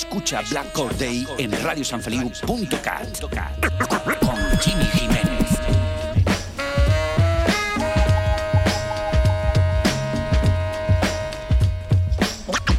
[0.00, 5.60] Escucha Black Day en radiosanfeliu.cat con Jimmy Jiménez.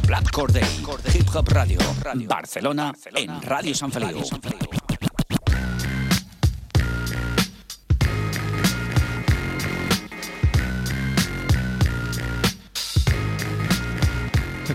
[0.04, 0.64] Black Day,
[1.14, 1.78] Hip Hop Radio,
[2.26, 4.24] Barcelona, en Radio San Feliu.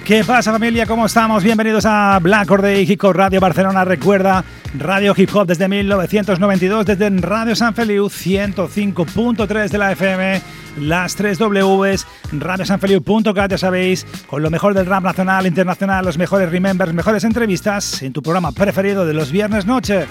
[0.07, 0.85] ¿Qué pasa familia?
[0.85, 1.43] ¿Cómo estamos?
[1.43, 3.83] Bienvenidos a Black Day Hip Hop Radio Barcelona.
[3.83, 4.41] Recuerda,
[4.79, 10.41] Radio Hip Hop desde 1992, desde Radio San Feliu 105.3 de la FM,
[10.79, 16.49] las 3 Ws, radiosanfeliu.cat, ya sabéis, con lo mejor del rap nacional, internacional, los mejores
[16.49, 20.07] remembers, mejores entrevistas en tu programa preferido de los viernes noche.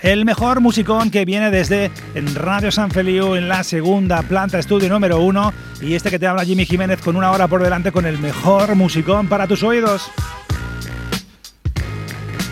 [0.00, 1.90] El mejor musicón que viene desde
[2.34, 6.44] Radio San Feliu en la segunda planta estudio número uno y este que te habla
[6.44, 10.08] Jimmy Jiménez con una hora por delante con el mejor musicón para tus oídos.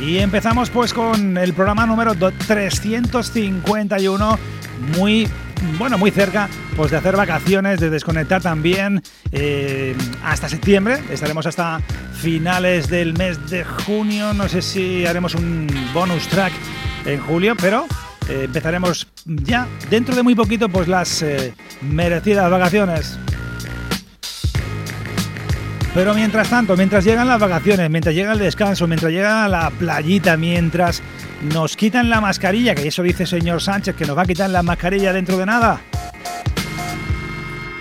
[0.01, 4.39] Y empezamos pues con el programa número 351,
[4.99, 5.29] muy
[5.79, 10.99] bueno, muy cerca pues de hacer vacaciones, de desconectar también eh, hasta septiembre.
[11.11, 11.81] Estaremos hasta
[12.13, 14.35] finales del mes de junio.
[14.35, 16.53] No sé si haremos un bonus track
[17.07, 17.87] en julio, pero
[18.29, 23.19] eh, empezaremos ya dentro de muy poquito pues las eh, merecidas vacaciones.
[25.95, 30.37] Pero mientras tanto, mientras llegan las vacaciones, mientras llega el descanso, mientras llega la playita,
[30.37, 31.03] mientras
[31.55, 34.63] nos quitan la mascarilla, que eso dice señor Sánchez, que nos va a quitar la
[34.63, 35.81] mascarilla dentro de nada.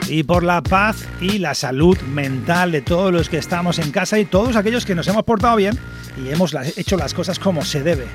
[0.08, 4.18] Y por la paz y la salud mental de todos los que estamos en casa
[4.20, 5.78] y todos aquellos que nos hemos portado bien
[6.24, 8.06] y hemos hecho las cosas como se debe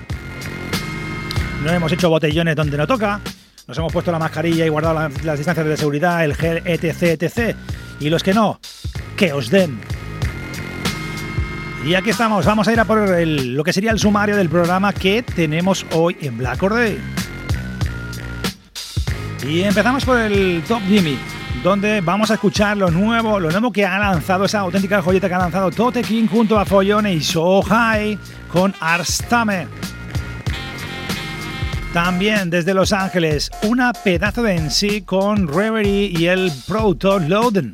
[1.62, 3.20] no hemos hecho botellones donde no toca,
[3.66, 7.56] nos hemos puesto la mascarilla y guardado las, distancias de seguridad, el gel, etc, etc.
[8.00, 8.60] Y los que no,
[9.16, 9.80] que os den.
[11.84, 14.92] Y aquí estamos, vamos a ir a por lo que sería el sumario del programa
[14.92, 16.98] que tenemos hoy en Black Day.
[19.46, 21.18] Y empezamos por el Top Jimmy,
[21.62, 25.34] donde vamos a escuchar lo nuevo, lo nuevo que ha lanzado, esa auténtica joyeta que
[25.34, 28.18] ha lanzado Tote King junto a Follone y So High
[28.52, 29.66] con Arstame.
[31.92, 37.72] También desde Los Ángeles, una pedazo de en sí con Reverie y el Proto Loaden.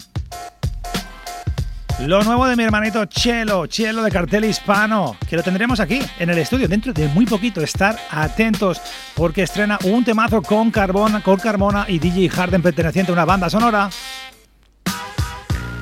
[2.01, 6.31] Lo nuevo de mi hermanito Chelo, Chelo de Cartel Hispano, que lo tendremos aquí en
[6.31, 7.61] el estudio dentro de muy poquito.
[7.61, 8.81] Estar atentos
[9.15, 13.51] porque estrena un temazo con Carbona, con Carmona y DJ Harden perteneciente a una banda
[13.51, 13.91] sonora.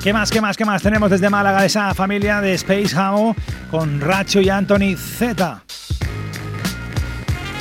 [0.03, 0.81] ¿Qué más, qué más, qué más?
[0.81, 3.33] Tenemos desde Málaga esa familia de Space House
[3.71, 5.63] con Racho y Anthony Z.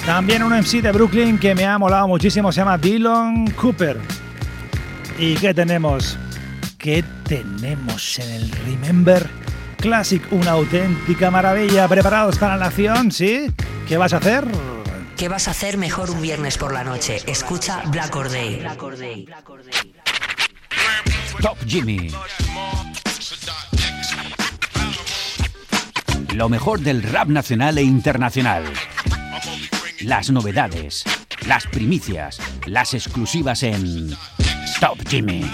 [0.06, 3.98] También un MC de Brooklyn que me ha molado muchísimo, se llama Dylan Cooper.
[5.18, 6.18] ¿Y qué tenemos?
[6.76, 9.26] ¿Qué tenemos en el Remember
[9.78, 10.22] Classic?
[10.30, 11.88] Una auténtica maravilla.
[11.88, 13.10] ¿Preparados para la acción?
[13.10, 13.50] ¿Sí?
[13.88, 14.44] ¿Qué vas a hacer?
[15.16, 17.22] ¿Qué vas a hacer mejor un viernes por la noche?
[17.26, 19.26] Escucha Black Or Day.
[21.40, 22.10] Top Jimmy.
[26.34, 28.64] Lo mejor del rap nacional e internacional
[30.00, 31.04] las novedades,
[31.46, 34.10] las primicias, las exclusivas en
[34.80, 35.44] Top Jimmy.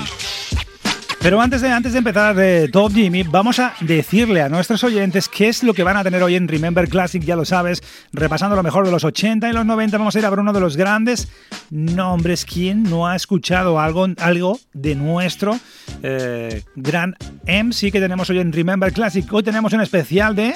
[1.23, 5.29] Pero antes de, antes de empezar de Top Jimmy, vamos a decirle a nuestros oyentes
[5.29, 8.57] qué es lo que van a tener hoy en Remember Classic, ya lo sabes, repasando
[8.57, 10.61] lo mejor de los 80 y los 90, vamos a ir a ver uno de
[10.61, 11.29] los grandes
[11.71, 12.47] nombres.
[12.47, 15.61] ¿Quién no ha escuchado algo, algo de nuestro
[16.03, 19.31] eh, gran MC que tenemos hoy en Remember Classic?
[19.31, 20.55] Hoy tenemos un especial de...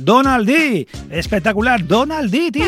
[0.00, 0.86] Donald D.
[1.10, 2.64] Espectacular, Donald D, tío.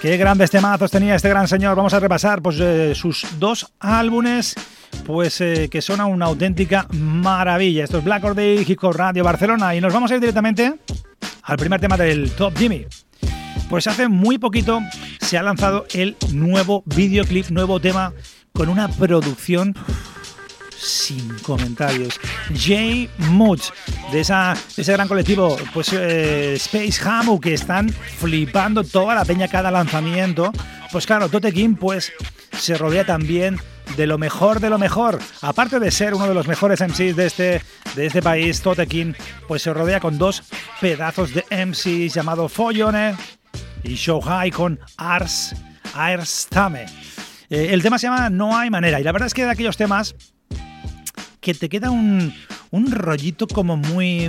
[0.00, 1.76] Qué grandes temazos tenía este gran señor.
[1.76, 4.54] Vamos a repasar pues, eh, sus dos álbumes,
[5.04, 7.84] pues eh, que son una auténtica maravilla.
[7.84, 9.74] Esto es Black Or Day, Radio Barcelona.
[9.74, 10.74] Y nos vamos a ir directamente
[11.42, 12.86] al primer tema del Top Jimmy.
[13.70, 14.80] Pues hace muy poquito
[15.20, 18.12] se ha lanzado el nuevo videoclip, nuevo tema,
[18.52, 19.74] con una producción
[20.78, 22.20] sin comentarios.
[22.54, 23.72] Jay Moods,
[24.12, 29.48] de, esa, ese gran colectivo, pues eh, Space Hamu, que están flipando toda la peña
[29.48, 30.52] cada lanzamiento.
[30.92, 32.12] Pues claro, Tote King pues
[32.58, 33.58] se rodea también
[33.96, 35.18] de lo mejor de lo mejor.
[35.42, 37.62] Aparte de ser uno de los mejores MCs de este,
[37.94, 40.42] de este país, Totekin, pues se rodea con dos
[40.80, 43.14] pedazos de MCs llamado Follone
[43.82, 45.54] y Shohai con Ars,
[46.50, 46.86] Tame.
[47.48, 49.76] Eh, el tema se llama No hay manera y la verdad es que de aquellos
[49.76, 50.14] temas
[51.46, 52.34] que te queda un,
[52.72, 54.28] un rollito como muy,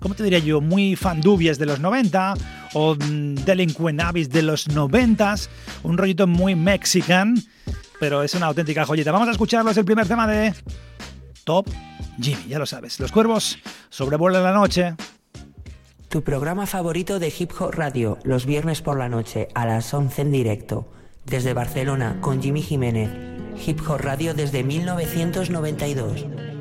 [0.00, 0.62] ¿cómo te diría yo?
[0.62, 2.32] Muy fandubies de los 90
[2.72, 5.34] o mm, Delinquent Abyss de los 90,
[5.82, 7.34] un rollito muy mexican,
[8.00, 9.12] pero es una auténtica joyita.
[9.12, 10.54] Vamos a escucharlo, es el primer tema de
[11.44, 11.68] Top
[12.18, 12.98] Jimmy, ya lo sabes.
[12.98, 13.58] Los cuervos
[13.90, 14.94] sobrevuelan la noche.
[16.08, 20.22] Tu programa favorito de Hip Hop Radio, los viernes por la noche a las 11
[20.22, 20.90] en directo.
[21.26, 23.10] Desde Barcelona con Jimmy Jiménez.
[23.66, 26.53] Hip Hop Radio desde 1992.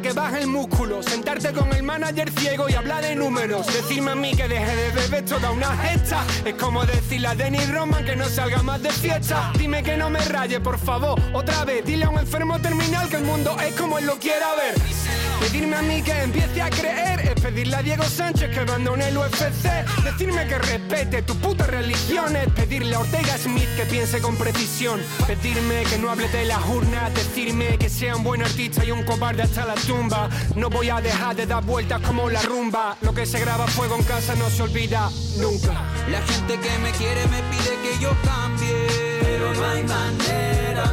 [0.00, 3.66] Que baja el músculo, sentarte con el manager ciego y hablar de números.
[3.66, 6.24] Decirme a mí que deje de beber toda una gesta.
[6.44, 9.52] Es como decirle a Denis Roman que no salga más de fiesta.
[9.58, 11.84] Dime que no me raye, por favor, otra vez.
[11.84, 14.74] Dile a un enfermo terminal que el mundo es como él lo quiera ver.
[15.40, 19.64] Pedirme a mí que empiece a creer pedirle a Diego Sánchez que abandone el UFC.
[20.04, 25.00] Decirme que respete tu puta religión es pedirle a Ortega Smith que piense con precisión.
[25.26, 29.04] Pedirme que no hable de las urnas, decirme que sea un buen artista y un
[29.04, 30.28] cobarde hasta la tumba.
[30.54, 32.96] No voy a dejar de dar vueltas como la rumba.
[33.00, 35.82] Lo que se graba fuego en casa no se olvida nunca.
[36.10, 38.86] La gente que me quiere me pide que yo cambie,
[39.22, 40.84] pero no hay manera.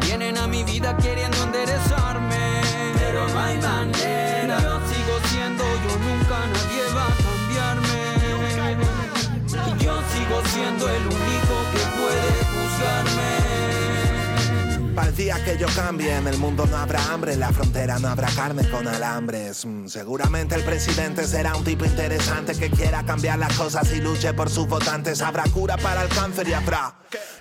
[0.00, 2.62] Vienen a mi vida queriendo enderezarme
[2.98, 4.22] pero no hay manera.
[6.32, 8.02] Nunca nadie va a cambiarme.
[9.78, 13.32] Yo sigo siendo el único que puede juzgarme.
[14.94, 17.98] Para el día que yo cambie, en el mundo no habrá hambre, en la frontera
[17.98, 19.64] no habrá carne con alambres.
[19.64, 24.34] Mm, seguramente el presidente será un tipo interesante que quiera cambiar las cosas y luche
[24.34, 25.22] por sus votantes.
[25.22, 26.94] Habrá cura para el cáncer y habrá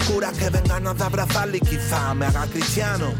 [0.07, 3.13] curas que vengan a abrazarle y quizá me haga cristiano.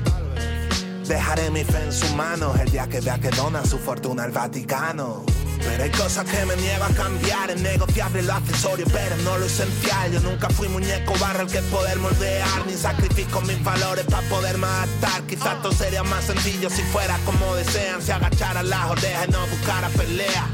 [1.05, 4.31] Dejaré mi fe en sus manos el día que vea que dona su fortuna al
[4.31, 5.25] Vaticano.
[5.63, 9.45] Pero hay cosas que me niego a cambiar, es negociable lo accesorio, pero no lo
[9.45, 10.11] esencial.
[10.11, 14.57] Yo nunca fui muñeco barro el que poder moldear, ni sacrifico mis valores para poder
[14.57, 15.21] matar.
[15.27, 19.47] Quizás todo sería más sencillo si fuera como desean, si agacharan las orejas y no
[19.47, 20.47] buscara pelea.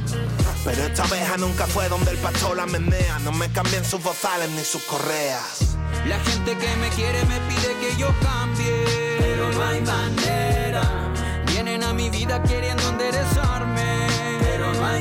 [0.63, 4.49] Pero esta abeja nunca fue donde el pastor la menea, no me cambien sus bozales
[4.49, 5.77] ni sus correas.
[6.05, 11.13] La gente que me quiere me pide que yo cambie pero no hay manera.
[11.47, 13.56] Vienen a mi vida queriendo hay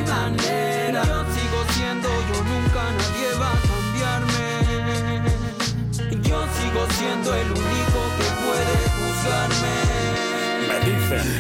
[0.07, 1.01] manera.
[1.05, 4.47] Yo sigo siendo yo, nunca nadie va a cambiarme.
[6.29, 9.86] Yo sigo siendo el único que puede juzgarme.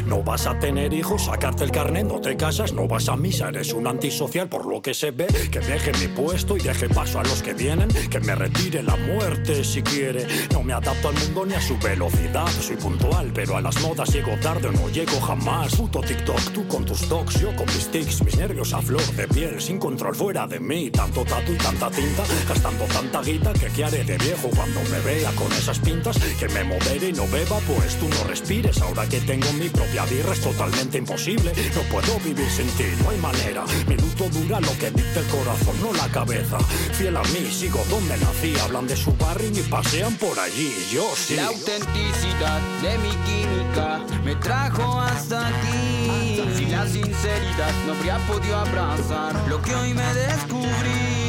[0.06, 3.48] No vas a tener hijos, sacarte el carnet, no te casas, no vas a misa,
[3.48, 5.26] eres un antisocial por lo que se ve.
[5.50, 8.96] Que deje mi puesto y deje paso a los que vienen, que me retire la
[8.96, 10.26] muerte si quiere.
[10.52, 14.12] No me adapto al mundo ni a su velocidad, soy puntual, pero a las modas
[14.12, 15.74] llego tarde o no llego jamás.
[15.76, 19.28] Puto TikTok, tú con tus talks, yo con mis tics, mis nervios a flor de
[19.28, 20.90] piel, sin control fuera de mí.
[20.90, 25.00] Tanto tatu y tanta tinta, gastando tanta guita que qué haré de viejo cuando me
[25.00, 26.18] vea con esas pintas.
[26.38, 30.04] Que me modere y no beba, pues tú no respires ahora que tengo mi propia
[30.04, 31.52] birra es totalmente imposible.
[31.74, 33.64] No puedo vivir sin ti, no hay manera.
[33.86, 36.58] Mi luto dura lo que dicta el corazón, no la cabeza.
[36.92, 38.54] Fiel a mí, sigo donde nací.
[38.58, 40.72] Hablan de su barrio y pasean por allí.
[40.92, 41.36] Yo sí.
[41.36, 46.42] La autenticidad de mi química me trajo hasta aquí.
[46.56, 51.25] Si la sinceridad no habría podido abrazar lo que hoy me descubrí.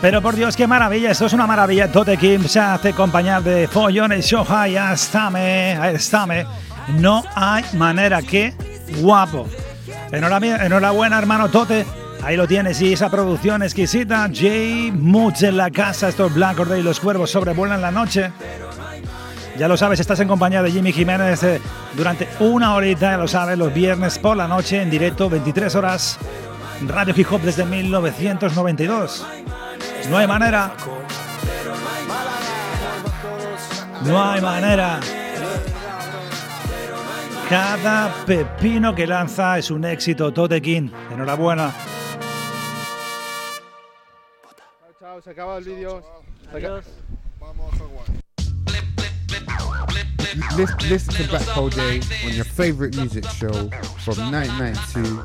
[0.00, 1.90] Pero por Dios, qué maravilla, esto es una maravilla.
[1.90, 6.46] Tote Kim se hace acompañar de Follones Shohai Astame, Astame.
[6.98, 8.54] No hay manera, qué
[9.00, 9.48] guapo.
[10.12, 11.86] Enhorabuena, hermano Tote.
[12.22, 14.28] Ahí lo tienes y esa producción exquisita.
[14.32, 18.30] Jay Moods en la casa, estos Black Day y los cuervos sobrevuelan la noche.
[19.56, 21.60] Ya lo sabes, estás en compañía de Jimmy Jiménez eh,
[21.96, 26.18] durante una horita, ya lo sabes, los viernes por la noche en directo, 23 horas.
[26.86, 29.26] Radio Hip Hop desde 1992.
[30.10, 30.72] No hay manera.
[34.04, 35.00] No hay manera.
[37.48, 40.92] Cada pepino que lanza es un éxito, Totekin.
[41.12, 41.72] Enhorabuena.
[45.00, 46.02] Chao, se acaba el vídeo.
[47.40, 47.86] Vamos a
[50.56, 53.70] Listen, listen to Black Hole Day on your favorite music show
[54.04, 55.22] from 1992.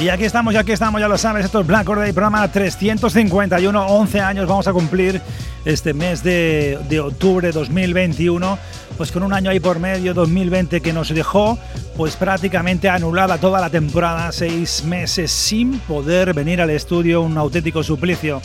[0.00, 3.86] Y aquí estamos, ya aquí estamos, ya lo sabes, esto es Black Day, programa 351,
[3.86, 5.20] 11 años vamos a cumplir
[5.66, 8.58] este mes de, de octubre de 2021,
[8.96, 11.58] pues con un año ahí por medio, 2020, que nos dejó
[11.98, 17.82] pues prácticamente anulada toda la temporada, seis meses sin poder venir al estudio, un auténtico
[17.82, 18.40] suplicio.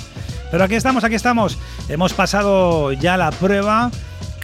[0.51, 1.57] Pero aquí estamos, aquí estamos.
[1.87, 3.91] Hemos pasado ya la prueba.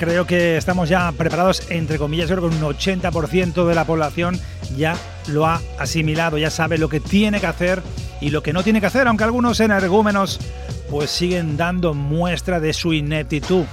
[0.01, 4.35] Creo que estamos ya preparados, entre comillas, creo que un 80% de la población
[4.75, 4.95] ya
[5.27, 7.83] lo ha asimilado, ya sabe lo que tiene que hacer
[8.19, 10.39] y lo que no tiene que hacer, aunque algunos energúmenos
[10.89, 13.65] pues siguen dando muestra de su ineptitud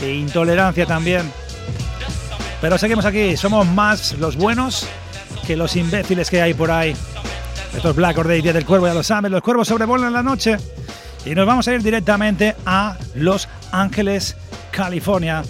[0.00, 1.22] e intolerancia también.
[2.60, 4.86] Pero seguimos aquí, somos más los buenos
[5.48, 6.94] que los imbéciles que hay por ahí.
[7.74, 10.58] Esto es Black Day, Día del Cuervo, ya lo saben, los cuervos sobrevuelan la noche.
[11.26, 14.36] Y nos vamos a ir directamente a Los Ángeles,
[14.74, 15.42] California.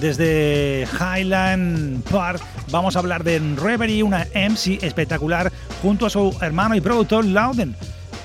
[0.00, 2.40] Desde Highland Park
[2.70, 5.52] vamos a hablar de Reverie, una MC espectacular,
[5.82, 7.76] junto a su hermano y productor Loudon.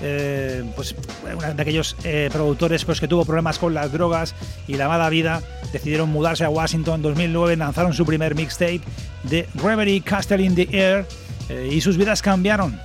[0.02, 4.34] Eh, pues uno de aquellos eh, productores pues, que tuvo problemas con las drogas
[4.66, 5.42] y la mala vida,
[5.74, 8.82] decidieron mudarse a Washington en 2009, lanzaron su primer mixtape
[9.24, 11.06] de Reverie Castle in the Air
[11.50, 12.80] eh, y sus vidas cambiaron.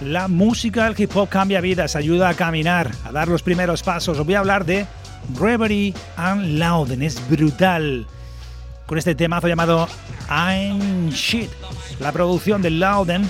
[0.00, 4.18] La música, el hip hop cambia vidas, ayuda a caminar, a dar los primeros pasos.
[4.18, 4.86] Os voy a hablar de
[5.34, 8.06] Reverie and Loudon, es brutal.
[8.86, 9.88] Con este temazo llamado
[10.28, 11.50] I'm Shit,
[12.00, 13.28] la producción de Loudon,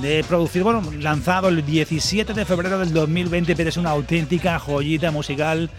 [0.00, 5.10] de producir, bueno, lanzado el 17 de febrero del 2020, pero es una auténtica joyita
[5.10, 5.70] musical.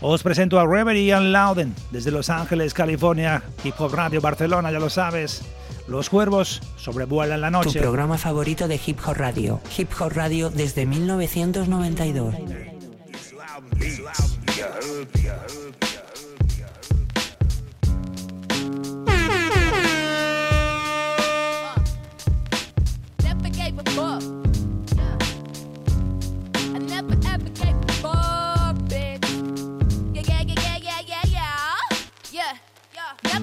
[0.00, 4.78] Os presento a Reverie and Loudon desde Los Ángeles, California, Hip Hop Radio Barcelona, ya
[4.78, 5.42] lo sabes.
[5.88, 7.72] Los cuervos sobrevuelan la noche.
[7.72, 9.60] Tu programa favorito de Hip Hop Radio.
[9.76, 12.34] Hip Hop Radio desde 1992.
[14.60, 14.78] Yeah,
[15.24, 15.40] yeah.
[15.46, 15.89] Arabia.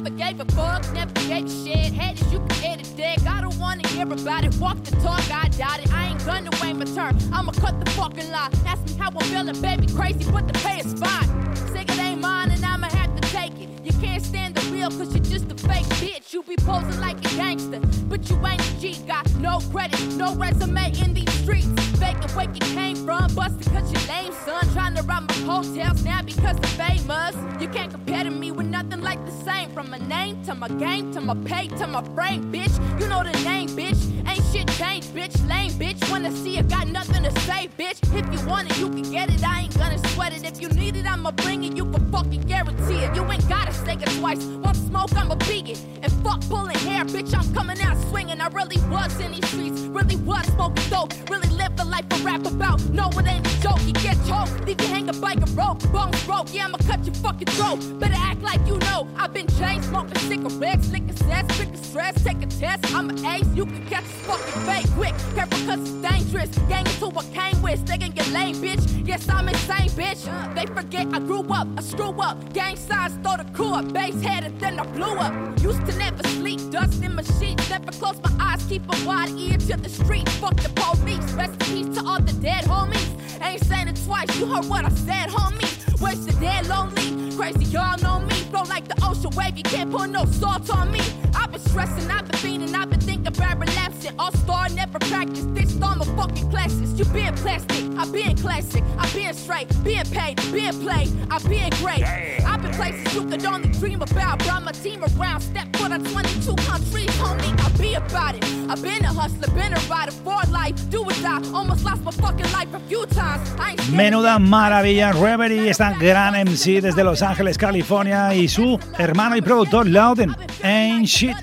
[0.08, 1.92] Never gave a fuck, never gave shit.
[1.92, 3.28] Haters, you can hit a dick.
[3.28, 4.56] I don't wanna hear about it.
[4.56, 5.92] Walk the talk, I doubt it.
[5.92, 7.18] I ain't gonna wait my turn.
[7.34, 8.50] I'ma cut the fucking lie.
[8.66, 9.86] Ask me how I'm feeling, baby.
[9.88, 11.56] Crazy, but the pay is fine.
[11.74, 13.68] Sick it ain't mine, and I'ma have to take it.
[13.84, 16.27] You can't stand the real, cause you're just a fake bitch.
[16.38, 18.96] You be posing like a gangster, but you ain't a G.
[19.08, 21.66] Got no credit, no resume in these streets.
[21.98, 24.62] Faking where you came from, busted cause you're lame, son.
[24.72, 27.36] Trying to rob my hotels now because I'm famous.
[27.60, 29.72] You can't compare to me with nothing like the same.
[29.72, 33.02] From my name to my game to my pay to my frame, bitch.
[33.02, 33.98] You know the name, bitch.
[34.30, 35.36] Ain't shit changed, bitch.
[35.50, 36.08] Lame, bitch.
[36.12, 37.98] Wanna see it, got nothing to say, bitch.
[38.16, 39.44] If you want it, you can get it.
[39.44, 40.44] I ain't gonna sweat it.
[40.44, 41.76] If you need it, I'ma bring it.
[41.76, 43.16] You can fucking guarantee it.
[43.16, 44.44] You ain't gotta say it twice.
[44.44, 45.84] One smoke, I'ma be it.
[46.04, 46.68] And fuck
[46.98, 47.34] hair, bitch.
[47.38, 48.42] I'm coming out swinging.
[48.42, 49.82] I really was in these streets.
[49.82, 51.14] Really was smoking dope.
[51.30, 52.82] Really lived the life I rap about.
[52.90, 53.82] No, it ain't a joke.
[53.86, 54.66] You get choked.
[54.66, 55.80] Leave you hanging like a rope.
[55.92, 56.54] Bones broke.
[56.54, 57.80] Yeah, I'ma cut your fucking throat.
[58.00, 59.08] Better act like you know.
[59.18, 62.24] I've been chain smoking cigarettes, liquor sets, quick stress.
[62.24, 62.94] Take a test.
[62.94, 63.48] I'm an ace.
[63.54, 65.16] You can catch this fucking fake quick.
[65.36, 66.50] Careful cause it's dangerous.
[66.70, 67.86] Gang is who I came with.
[67.86, 68.84] They can get lame, bitch.
[69.08, 70.22] Yes, I'm insane, bitch.
[70.56, 71.68] They forget I grew up.
[71.78, 72.54] I screw up.
[72.54, 73.92] Gang signs, throw the crew up.
[73.94, 75.34] Base head and then I blew up.
[75.62, 76.72] Used to never sleep.
[76.72, 77.70] Dust in my sheets.
[77.70, 78.64] Never close my eyes.
[78.66, 80.28] Keep a wide ear to the street.
[80.30, 81.32] Fuck the police.
[81.34, 83.42] Rest in peace to all the dead homies.
[83.42, 84.36] Ain't saying it twice.
[84.40, 85.87] You heard what I said, homie.
[86.00, 87.36] Dead lonely.
[87.36, 88.34] Crazy, y'all know me.
[88.52, 89.58] Flow like the ocean wave.
[89.58, 91.02] You can't put no salt on me.
[91.34, 94.14] I've been stressing, I've been feeding, I've been thinking about relapsing.
[94.20, 95.46] All star, never practice.
[95.54, 96.98] This storm of fucking classes.
[96.98, 98.84] You been plastic, I been classic.
[98.98, 101.10] I been straight, being paid, being played.
[101.32, 102.04] I been great.
[102.04, 104.40] I've been places you could only dream about.
[104.40, 107.60] Brought my team around, step foot on 22 countries, homie.
[107.66, 108.44] I be about it.
[108.70, 110.76] I've been a hustler, been a rider for life.
[110.90, 111.42] Do or die.
[111.54, 113.50] Almost lost my fucking life a few times.
[113.60, 119.42] I ain't Menuda maravilla, Reverie, gran MC desde Los Ángeles, California, y su hermano y
[119.42, 121.38] productor Loudon, Ain't Shit.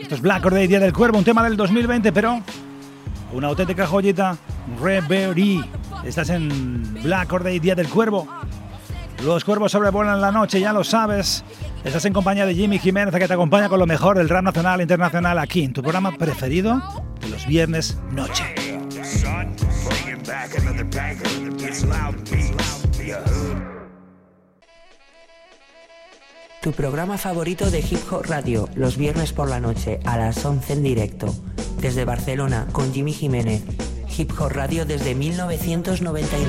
[0.00, 2.40] Esto es Black Or Day, Día del Cuervo, un tema del 2020, pero
[3.32, 4.36] una auténtica joyita.
[4.80, 5.62] Reverie.
[6.04, 8.26] Estás en Black Or Day, Día del Cuervo.
[9.22, 11.44] Los cuervos sobrevuelan la noche, ya lo sabes.
[11.84, 14.80] Estás en compañía de Jimmy Jiménez, que te acompaña con lo mejor del rap nacional
[14.80, 16.82] e internacional aquí, en tu programa preferido
[17.20, 18.44] de los viernes noche.
[26.64, 30.72] Tu programa favorito de Hip Hop Radio, los viernes por la noche a las 11
[30.72, 31.34] en directo.
[31.78, 33.62] Desde Barcelona, con Jimmy Jiménez.
[34.16, 36.48] Hip Hop Radio desde 1992.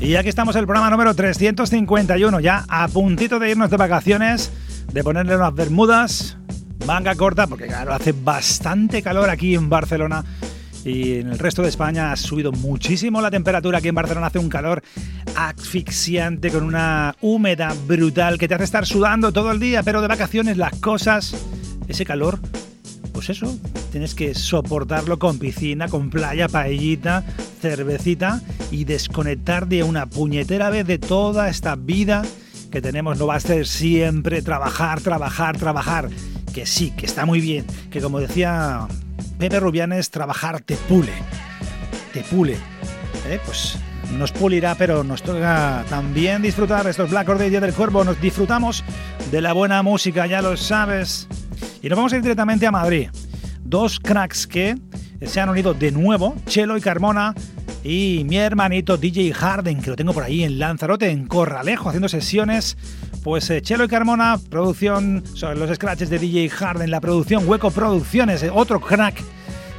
[0.00, 4.50] Y aquí estamos el programa número 351, ya a puntito de irnos de vacaciones,
[4.92, 6.36] de ponerle unas bermudas,
[6.88, 10.24] manga corta, porque claro, hace bastante calor aquí en Barcelona
[10.84, 13.78] y en el resto de España ha subido muchísimo la temperatura.
[13.78, 14.82] Aquí en Barcelona hace un calor
[15.34, 20.08] asfixiante con una humedad brutal que te hace estar sudando todo el día, pero de
[20.08, 21.34] vacaciones las cosas,
[21.88, 22.38] ese calor,
[23.12, 23.58] pues eso,
[23.92, 27.24] tienes que soportarlo con piscina, con playa, paellita,
[27.60, 32.22] cervecita y desconectar de una puñetera vez de toda esta vida
[32.70, 33.18] que tenemos.
[33.18, 36.10] No va a ser siempre trabajar, trabajar, trabajar.
[36.52, 38.86] Que sí, que está muy bien, que como decía
[39.38, 41.12] Pepe Rubianes, trabajar te pule,
[42.12, 42.54] te pule.
[43.28, 43.40] ¿eh?
[43.44, 43.78] Pues
[44.16, 48.04] nos pulirá, pero nos toca también disfrutar estos Black Or Día del Cuervo.
[48.04, 48.84] Nos disfrutamos
[49.30, 51.28] de la buena música, ya lo sabes.
[51.82, 53.08] Y nos vamos a ir directamente a Madrid.
[53.64, 54.76] Dos cracks que
[55.22, 57.34] se han unido de nuevo, Chelo y Carmona,
[57.82, 62.08] y mi hermanito DJ Harden, que lo tengo por ahí en Lanzarote, en Corralejo, haciendo
[62.08, 62.76] sesiones.
[63.24, 67.70] Pues eh, Chelo y Carmona, producción, son los scratches de DJ Harden, la producción Hueco
[67.70, 69.18] Producciones, eh, otro crack,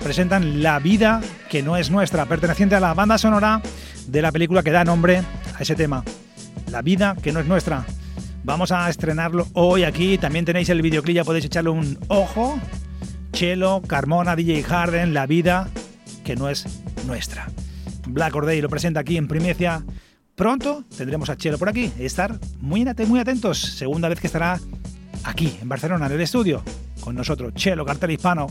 [0.04, 3.62] presentan La vida que no es nuestra, perteneciente a la banda sonora
[4.08, 5.22] de la película que da nombre
[5.56, 6.04] a ese tema.
[6.72, 7.86] La vida que no es nuestra.
[8.44, 10.18] Vamos a estrenarlo hoy aquí.
[10.18, 12.60] También tenéis el videoclip, ya podéis echarle un ojo.
[13.32, 15.70] Chelo, Carmona, DJ Harden, La vida
[16.24, 16.66] que no es
[17.06, 17.48] nuestra.
[18.08, 19.84] Black Or Day lo presenta aquí en Primicia.
[20.36, 21.92] Pronto tendremos a Chelo por aquí.
[21.98, 23.58] Estar muy, muy atentos.
[23.60, 24.60] Segunda vez que estará
[25.24, 26.62] aquí, en Barcelona, en el estudio.
[27.00, 28.48] Con nosotros, Chelo, cartel hispano.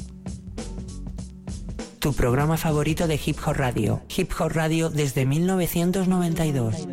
[1.98, 4.02] Tu programa favorito de Hip Hop Radio.
[4.16, 6.88] Hip Hop Radio desde 1992.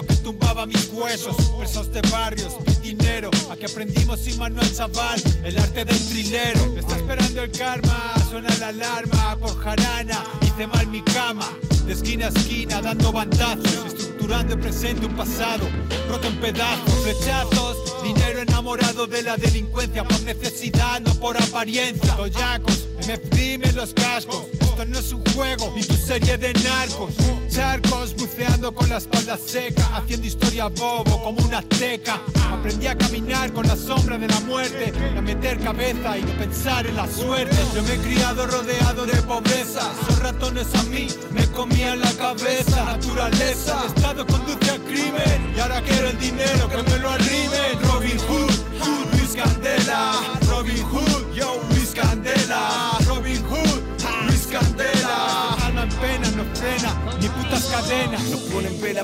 [0.00, 1.36] Helado que tumbaba mis huesos.
[1.58, 6.66] Presos de barrios, mi dinero, a que aprendimos sin manual chaval, el arte del trilero.
[6.72, 11.48] Me está esperando el karma, suena la alarma por jarana, hice mal mi cama.
[11.86, 15.68] De esquina a esquina dando bandazos, estructurando el presente un pasado,
[16.08, 22.16] roto en pedazos, rechazos, dinero enamorado de la delincuencia por necesidad, no por apariencia.
[22.16, 27.14] Toyacos, MFD en los cascos, esto no es un juego, ni tu serie de narcos.
[27.50, 32.20] Charcos buceando con la espalda seca, haciendo historia bobo como una azteca.
[32.50, 36.86] Aprendí a caminar con la sombra de la muerte, a meter cabeza y no pensar
[36.86, 37.56] en la suerte.
[37.74, 42.84] Yo me he criado rodeado de pobreza, esos ratones a mí me comían la cabeza.
[42.84, 46.89] Naturaleza, el Estado conduce al crimen y ahora quiero el dinero que me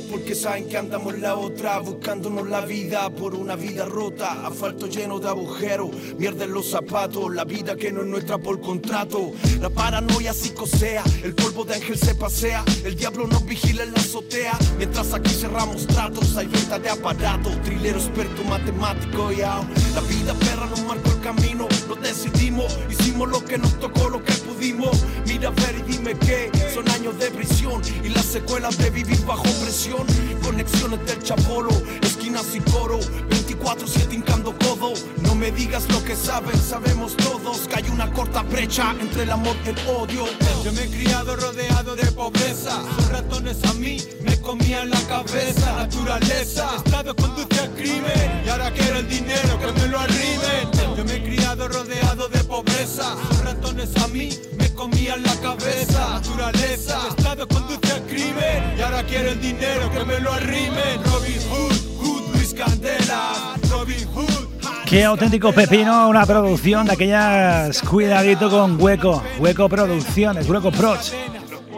[0.01, 4.47] porque saben que andamos la otra, buscándonos la vida por una vida rota.
[4.47, 8.61] Asfalto lleno de agujeros, mierda en los zapatos, la vida que no es nuestra por
[8.61, 9.33] contrato.
[9.61, 14.01] La paranoia psicosea, el polvo de ángel se pasea, el diablo nos vigila en la
[14.01, 14.59] azotea.
[14.77, 19.61] Mientras aquí cerramos tratos, hay venta de aparato, trilero experto matemático, ya.
[19.95, 24.23] La vida perra nos marcó el camino, lo decidimos, hicimos lo que nos tocó, lo
[24.23, 24.33] que
[24.67, 25.05] pudimos.
[25.27, 29.43] Mira, ver y dime qué, son años de prisión y las secuelas de vivir bajo
[29.43, 30.07] presión.
[30.43, 31.71] Conexiones del chapolo,
[32.03, 32.99] esquinas y coro,
[33.31, 34.93] 24-7 hincando codo.
[35.23, 39.31] No me digas lo que saben, sabemos todos que hay una corta brecha entre el
[39.31, 40.25] amor y el odio.
[40.65, 42.83] Yo me he criado rodeado de pobreza.
[42.97, 45.77] Los ratones a mí me comían la cabeza.
[45.77, 48.43] Naturaleza, el Estado conduce al crimen.
[48.45, 50.76] Y ahora quiero el dinero que me lo arrimen.
[50.97, 53.15] Yo me he criado rodeado de pobreza.
[53.29, 56.15] Los ratones a mí me comían la cabeza.
[56.15, 58.75] Naturaleza, el Estado conduce al crimen.
[58.79, 61.05] Y ahora quiero el dinero que me lo arrimen.
[61.05, 63.57] Robin Hood, Hood, Luis Candela.
[63.71, 64.47] Robin Hood,
[64.87, 71.13] Qué auténtico pepino, una producción de aquellas cuidadito con Hueco, Hueco Producciones, Hueco Prods.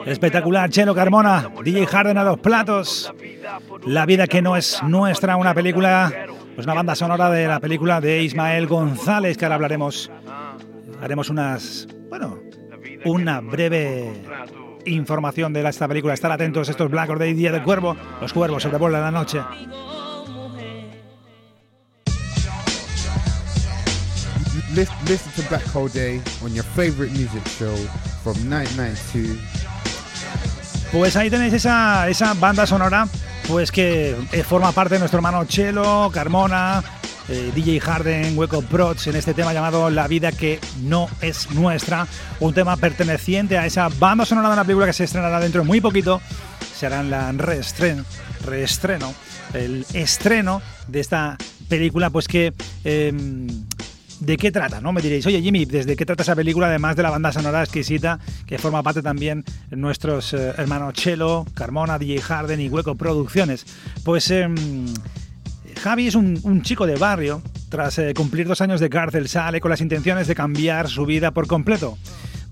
[0.06, 3.12] Espectacular, Chelo Carmona, DJ Harden a los platos.
[3.86, 6.12] La vida que no es nuestra, una película,
[6.58, 10.10] pues una banda sonora de la película de Ismael González, que ahora hablaremos.
[11.00, 12.40] Haremos unas, bueno,
[13.04, 14.12] una breve
[14.84, 16.14] información de esta película.
[16.14, 19.40] Estar atentos, estos Black Or Day, Día del Cuervo, los cuervos sobrevuelan la noche.
[24.74, 27.76] Listen, to Black Hole Day on your favorite music show
[28.24, 29.77] from 1992.
[30.92, 33.06] Pues ahí tenéis esa, esa banda sonora
[33.46, 36.82] pues que eh, forma parte de nuestro hermano Chelo, Carmona,
[37.28, 42.06] eh, DJ Harden, Hueco Prods en este tema llamado La vida que no es nuestra,
[42.40, 45.66] un tema perteneciente a esa banda sonora de una película que se estrenará dentro de
[45.66, 46.22] muy poquito,
[46.74, 48.04] se hará la reestreno,
[48.46, 49.14] reestreno,
[49.52, 51.36] el estreno de esta
[51.68, 52.52] película pues que...
[52.84, 53.46] Em,
[54.20, 54.80] ¿De qué trata?
[54.80, 54.92] ¿No?
[54.92, 56.66] Me diréis, oye Jimmy, ¿desde qué trata esa película?
[56.66, 61.98] Además de la banda sonora exquisita que forma parte también nuestros eh, hermanos Chelo, Carmona,
[61.98, 63.64] DJ Harden y Hueco Producciones.
[64.04, 64.48] Pues eh,
[65.80, 67.42] Javi es un, un, chico de barrio.
[67.68, 71.30] Tras eh, cumplir dos años de cárcel, sale con las intenciones de cambiar su vida
[71.30, 71.96] por completo.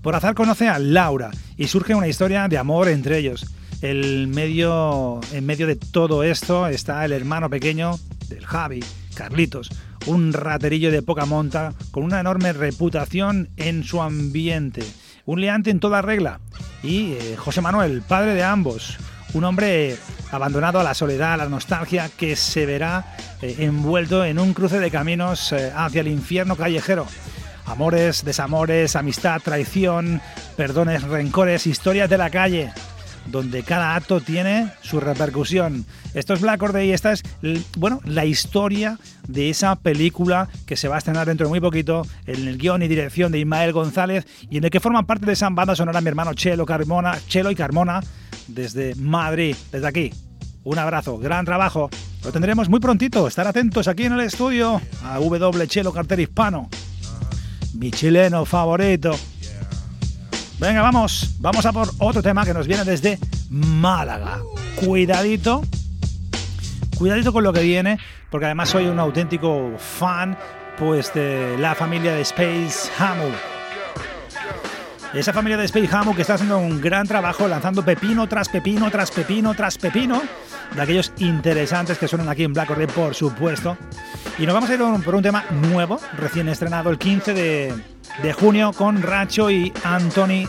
[0.01, 3.45] Por azar conoce a Laura y surge una historia de amor entre ellos.
[3.81, 7.99] El medio, en medio de todo esto está el hermano pequeño
[8.29, 8.83] del Javi,
[9.15, 9.69] Carlitos,
[10.05, 14.83] un raterillo de poca monta con una enorme reputación en su ambiente.
[15.25, 16.39] Un liante en toda regla.
[16.83, 18.97] Y eh, José Manuel, padre de ambos,
[19.33, 19.97] un hombre
[20.31, 24.79] abandonado a la soledad, a la nostalgia, que se verá eh, envuelto en un cruce
[24.79, 27.07] de caminos eh, hacia el infierno callejero.
[27.65, 30.21] Amores, desamores, amistad, traición,
[30.55, 32.71] perdones, rencores, historias de la calle,
[33.27, 35.85] donde cada acto tiene su repercusión.
[36.13, 37.23] Esto es Black Day y esta es,
[37.77, 42.05] bueno, la historia de esa película que se va a estrenar dentro de muy poquito
[42.25, 45.33] en el guion y dirección de Ismael González y en el que forman parte de
[45.33, 48.01] esa banda sonora mi hermano Chelo, Carmona, Chelo y Carmona
[48.47, 50.13] desde Madrid, desde aquí.
[50.63, 51.89] Un abrazo, gran trabajo.
[52.23, 53.27] Lo tendremos muy prontito.
[53.27, 56.69] Estar atentos aquí en el estudio a W Chelo Carter Hispano.
[57.73, 59.15] Mi chileno favorito.
[60.59, 63.19] Venga, vamos, vamos a por otro tema que nos viene desde
[63.51, 64.39] Málaga.
[64.75, 65.61] Cuidadito,
[66.97, 67.99] cuidadito con lo que viene,
[68.31, 70.35] porque además soy un auténtico fan
[70.79, 73.29] pues de la familia de Space Hamu.
[75.13, 78.89] Esa familia de Space Hamu que está haciendo un gran trabajo lanzando pepino tras pepino
[78.89, 80.23] tras pepino tras pepino
[80.75, 83.77] de aquellos interesantes que suenan aquí en Black Order, por supuesto.
[84.39, 87.73] Y nos vamos a ir por un tema nuevo, recién estrenado el 15 de,
[88.21, 90.47] de junio con Racho y Anthony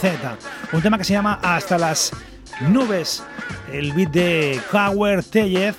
[0.00, 0.36] Z.
[0.72, 2.12] Un tema que se llama Hasta las
[2.60, 3.22] nubes,
[3.72, 5.76] el beat de Howard Tellez.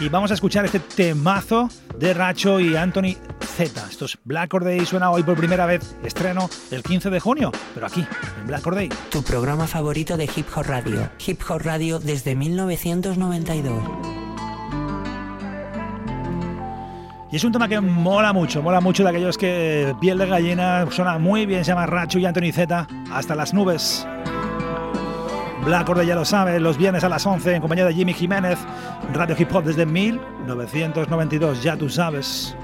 [0.00, 1.68] Y vamos a escuchar este temazo
[1.98, 3.16] de Racho y Anthony
[3.56, 3.86] Z.
[3.88, 4.52] Esto es Black
[4.84, 8.04] suena hoy por primera vez, estreno el 15 de junio, pero aquí,
[8.40, 8.88] en Black Or Day.
[9.10, 11.08] Tu programa favorito de Hip Hop Radio.
[11.24, 14.23] Hip Hop Radio desde 1992.
[17.34, 20.86] Y es un tema que mola mucho, mola mucho de aquellos que piel de gallina
[20.88, 24.06] suena muy bien, se llama Racho y Anthony Z, hasta las nubes.
[25.64, 28.60] Black Order ya lo sabe, los viernes a las 11 en compañía de Jimmy Jiménez,
[29.12, 32.54] Radio Hip Hop desde 1992, ya tú sabes.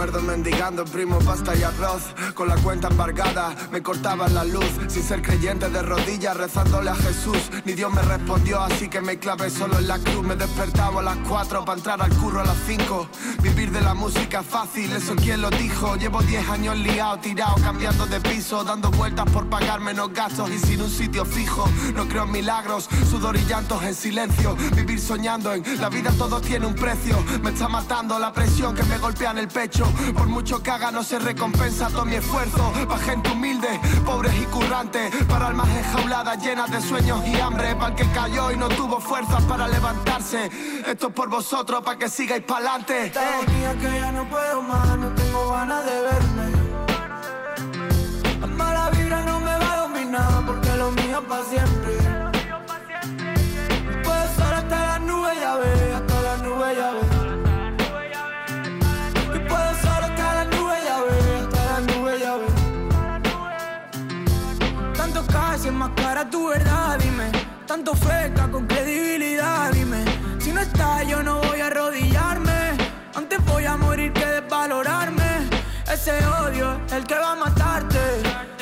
[0.00, 2.14] Me recuerdo mendigando primo pasta y arroz.
[2.32, 4.64] Con la cuenta embargada me cortaban la luz.
[4.88, 7.50] Sin ser creyente de rodillas rezándole a Jesús.
[7.66, 10.22] Ni Dios me respondió así que me clavé solo en la cruz.
[10.22, 13.08] Me despertaba a las 4 para entrar al curro a las 5
[13.42, 15.96] Vivir de la música fácil, eso quién lo dijo.
[15.96, 20.58] Llevo 10 años liado, tirado, cambiando de piso Dando vueltas por pagar menos gastos y
[20.58, 21.68] sin un sitio fijo.
[21.94, 24.56] No creo en milagros, sudor y llantos en silencio.
[24.74, 27.22] Vivir soñando en la vida todo tiene un precio.
[27.42, 30.90] Me está matando la presión que me golpea en el pecho Por mucho que haga
[30.90, 31.88] no se recompensa.
[31.88, 35.14] Todo mi esfuerzo Pa' gente humilde, pobres y currantes.
[35.26, 37.74] Para almas enjauladas llenas de sueños y hambre.
[37.76, 40.50] Para el que cayó y no tuvo fuerzas para levantarse.
[40.86, 45.08] Esto es por vosotros, para que sigáis pa'lante Tenía que ya no puedo más, no
[45.10, 46.50] tengo ganas de verme.
[48.40, 51.99] La mala vibra no me va a dominar porque lo mío para siempre.
[67.70, 70.04] Tanto feca con credibilidad, dime.
[70.40, 72.76] Si no está, yo no voy a arrodillarme.
[73.14, 75.48] Antes voy a morir que desvalorarme.
[75.86, 78.00] Ese odio, el que va a matarte.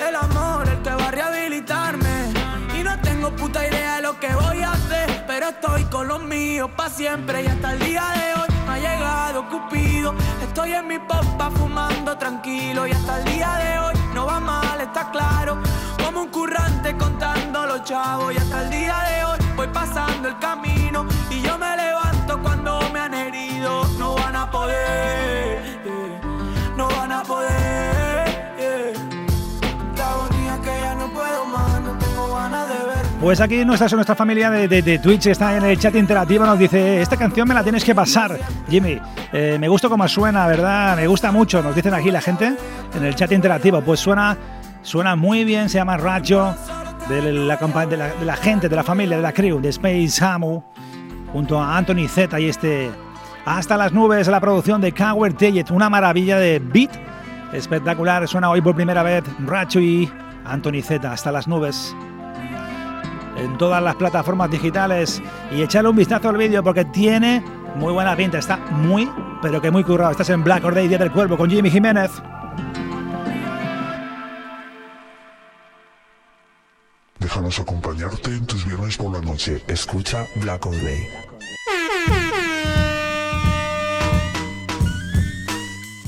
[0.07, 2.35] El amor, el que va a rehabilitarme.
[2.79, 5.25] Y no tengo puta idea de lo que voy a hacer.
[5.27, 7.45] Pero estoy con los míos pa' siempre.
[7.45, 10.15] Y hasta el día de hoy me ha llegado Cupido.
[10.43, 12.87] Estoy en mi popa fumando tranquilo.
[12.87, 15.63] Y hasta el día de hoy no va mal, está claro.
[16.05, 17.58] Como un currante contando
[33.21, 36.59] Pues aquí nuestra, nuestra familia de, de- de Twitch está en el chat interactivo, nos
[36.59, 38.39] dice, esta canción me la tienes que pasar,
[38.71, 39.01] Jimmy.
[39.33, 40.95] Eh, me gusta cómo suena, ¿verdad?
[40.97, 42.55] Me gusta mucho, nos dicen aquí la gente
[42.95, 43.81] en el chat interactivo.
[43.83, 44.37] Pues suena,
[44.83, 46.55] suena muy bien, se llama Racho,
[47.09, 47.23] de
[48.25, 50.63] la, gente, de la familia, de la crew, de Space Hamu,
[51.33, 52.91] junto a Anthony Z y este
[53.47, 56.91] Hasta las nubes, la producción de Cower Tellet, una maravilla de beat
[57.53, 58.29] espectacular.
[58.29, 60.11] Suena hoy por primera vez Racho y
[60.45, 61.97] Anthony Z, Hasta las nubes
[63.39, 67.43] en todas las plataformas digitales y echarle un vistazo al vídeo porque tiene
[67.77, 69.09] muy buena pinta, está muy,
[69.41, 70.11] pero que muy currado.
[70.11, 72.11] Estás en Black Or Day, Día del Cuervo con Jimmy Jiménez.
[77.49, 79.63] Déjanos acompañarte en tus viernes por la noche.
[79.69, 81.09] Escucha Black Or Day.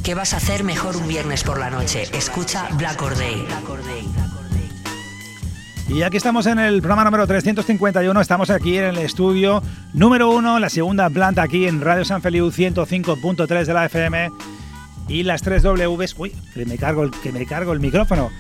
[0.04, 2.02] ¿Qué vas a hacer mejor un viernes por la noche?
[2.12, 3.46] Escucha Black Or Day.
[5.88, 9.62] Y aquí estamos en el programa número 351, estamos aquí en el estudio
[9.94, 14.30] número uno, la segunda planta aquí en Radio San Feliu 105.3 de la FM
[15.08, 18.30] y las 3 Ws, uy, que me cargo el, que me cargo el micrófono,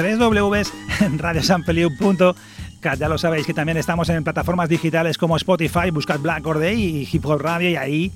[0.00, 5.90] 3 Ws en radiosanfeliu.cat, ya lo sabéis que también estamos en plataformas digitales como Spotify,
[5.92, 8.12] buscad Black Or Day y Hip Hop Radio y ahí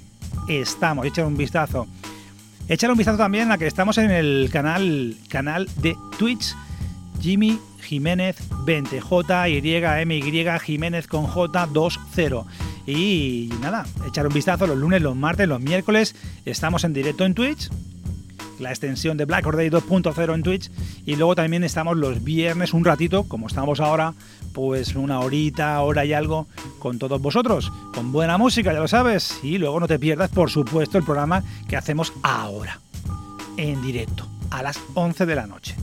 [0.49, 1.87] estamos, echad un vistazo.
[2.69, 6.57] Échale un vistazo también a que estamos en el canal, canal de Twitch
[7.21, 12.45] Jimmy Jiménez 20 J Y M Y Jiménez con J 20
[12.87, 16.17] y nada, echar un vistazo los lunes, los martes, los miércoles.
[16.47, 17.69] Estamos en directo en Twitch
[18.65, 20.71] la extensión de Black Day 2.0 en Twitch
[21.07, 24.15] y luego también estamos los viernes un ratito, como estamos ahora,
[24.53, 26.49] pues una horita, hora y algo
[26.79, 30.51] con todos vosotros, con buena música, ya lo sabes, y luego no te pierdas, por
[30.51, 32.81] supuesto, el programa que hacemos ahora,
[33.57, 35.77] en directo, a las 11 de la noche,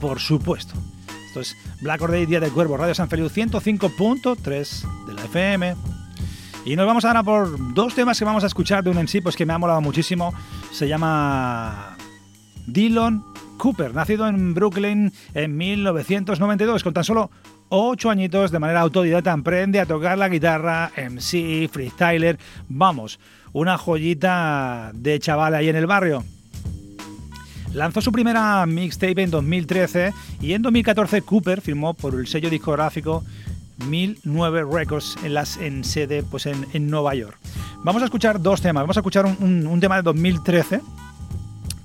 [0.00, 0.74] por supuesto.
[1.26, 5.74] Esto es Black Day, Día del Cuervo, Radio San Feliu 105.3 de la FM.
[6.64, 9.20] Y nos vamos ahora por dos temas que vamos a escuchar de un en sí,
[9.20, 10.32] pues que me ha molado muchísimo.
[10.72, 11.93] Se llama
[12.66, 13.22] Dylan
[13.58, 17.30] Cooper, nacido en Brooklyn en 1992, con tan solo
[17.68, 23.18] 8 añitos de manera autodidacta, aprende a tocar la guitarra, MC, freestyler, vamos,
[23.52, 26.24] una joyita de chaval ahí en el barrio.
[27.72, 33.24] Lanzó su primera mixtape en 2013 y en 2014 Cooper firmó por el sello discográfico
[33.88, 37.36] 1009 Records en, las, en sede pues en, en Nueva York.
[37.82, 38.82] Vamos a escuchar dos temas.
[38.84, 40.80] Vamos a escuchar un, un- un tema de 2013,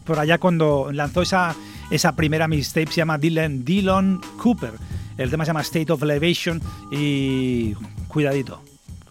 [0.09, 1.55] por allá cuando lanzó esa,
[1.91, 4.71] esa primera mixtape, se llama Dylan, Dylan Cooper.
[5.19, 6.59] El tema se llama State of Elevation
[6.91, 7.75] y
[8.07, 8.63] cuidadito,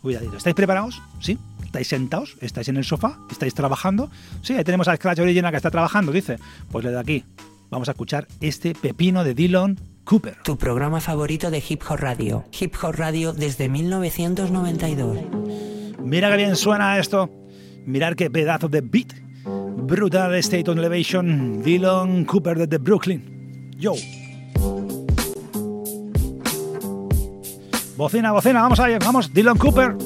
[0.02, 0.37] cuidadito.
[0.37, 1.00] ¿Estáis preparados?
[1.20, 1.38] ¿Sí?
[1.64, 2.37] ¿Estáis sentados?
[2.40, 3.16] ¿Estáis en el sofá?
[3.30, 4.11] ¿Estáis trabajando?
[4.42, 6.38] Sí, ahí tenemos a Scratch Original que está trabajando, dice.
[6.72, 7.24] Pues le de aquí.
[7.70, 10.38] Vamos a escuchar este pepino de Dylan Cooper.
[10.42, 12.44] Tu programa favorito de Hip Hop Radio.
[12.58, 15.18] Hip Hop Radio desde 1992.
[16.02, 17.30] Mira que bien suena esto.
[17.87, 19.27] Mirar qué pedazo de beat.
[19.86, 21.62] Brutal State on Elevation.
[21.62, 23.70] Dylan Cooper desde Brooklyn.
[23.78, 23.94] Yo.
[27.96, 29.96] Bocina, bocina, vamos ahí, vamos, Dylan Cooper.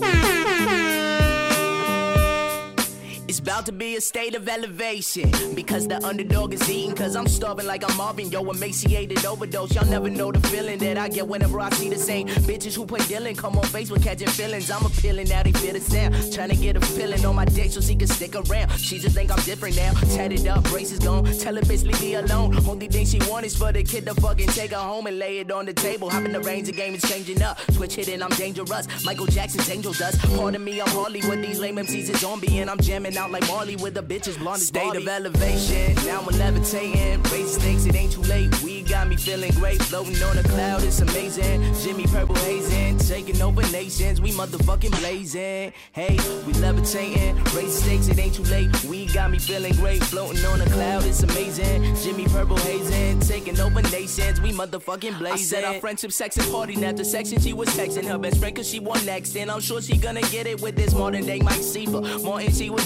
[3.33, 6.95] It's about to be a state of elevation because the underdog is eating.
[6.95, 9.75] Cause I'm starving like I'm Marvin, yo, emaciated overdose.
[9.75, 12.85] Y'all never know the feeling that I get whenever I see the same bitches who
[12.85, 14.71] play Dylan come on Facebook catching feelings.
[14.71, 16.31] I'm appealing now, they feel the sound.
[16.31, 18.71] Trying to get a feeling on my dick so she can stick around.
[18.73, 19.92] She just think I'm different now.
[20.14, 21.25] Tatted up, braces gone.
[21.25, 22.55] Tell her bitch, leave me alone.
[22.68, 25.38] Only thing she want is for the kid to fucking take her home and lay
[25.38, 26.11] it on the table.
[26.11, 27.59] Hopping the range, the game is changing up.
[27.71, 28.87] Switch hitting, I'm dangerous.
[29.07, 30.21] Michael Jackson's angel dust.
[30.37, 33.46] Pardon me, I'm hardly what these lame MCs is on and I'm jamming out like
[33.48, 37.22] Marley with the bitches blonde State of elevation, now I'm levitating.
[37.24, 38.50] Raise stakes, it ain't too late.
[38.62, 41.74] We got me feeling great, floating on a cloud, it's amazing.
[41.82, 45.72] Jimmy Purple hazing, taking over nations, we motherfucking blazing.
[45.92, 47.42] Hey, we levitating.
[47.54, 48.70] Raise stakes, it ain't too late.
[48.85, 51.94] We got me feeling great, floating on a cloud, it's amazing.
[51.96, 55.32] Jimmy Purple hazing, taking over nations, we motherfucking blazing.
[55.32, 56.76] I said our friendship, sex, and party.
[56.76, 59.37] Now After section, she was texting her best friend cause she won next.
[59.37, 62.02] And I'm sure she gonna get it with this modern day Mike Seaver.
[62.22, 62.82] Morton, she was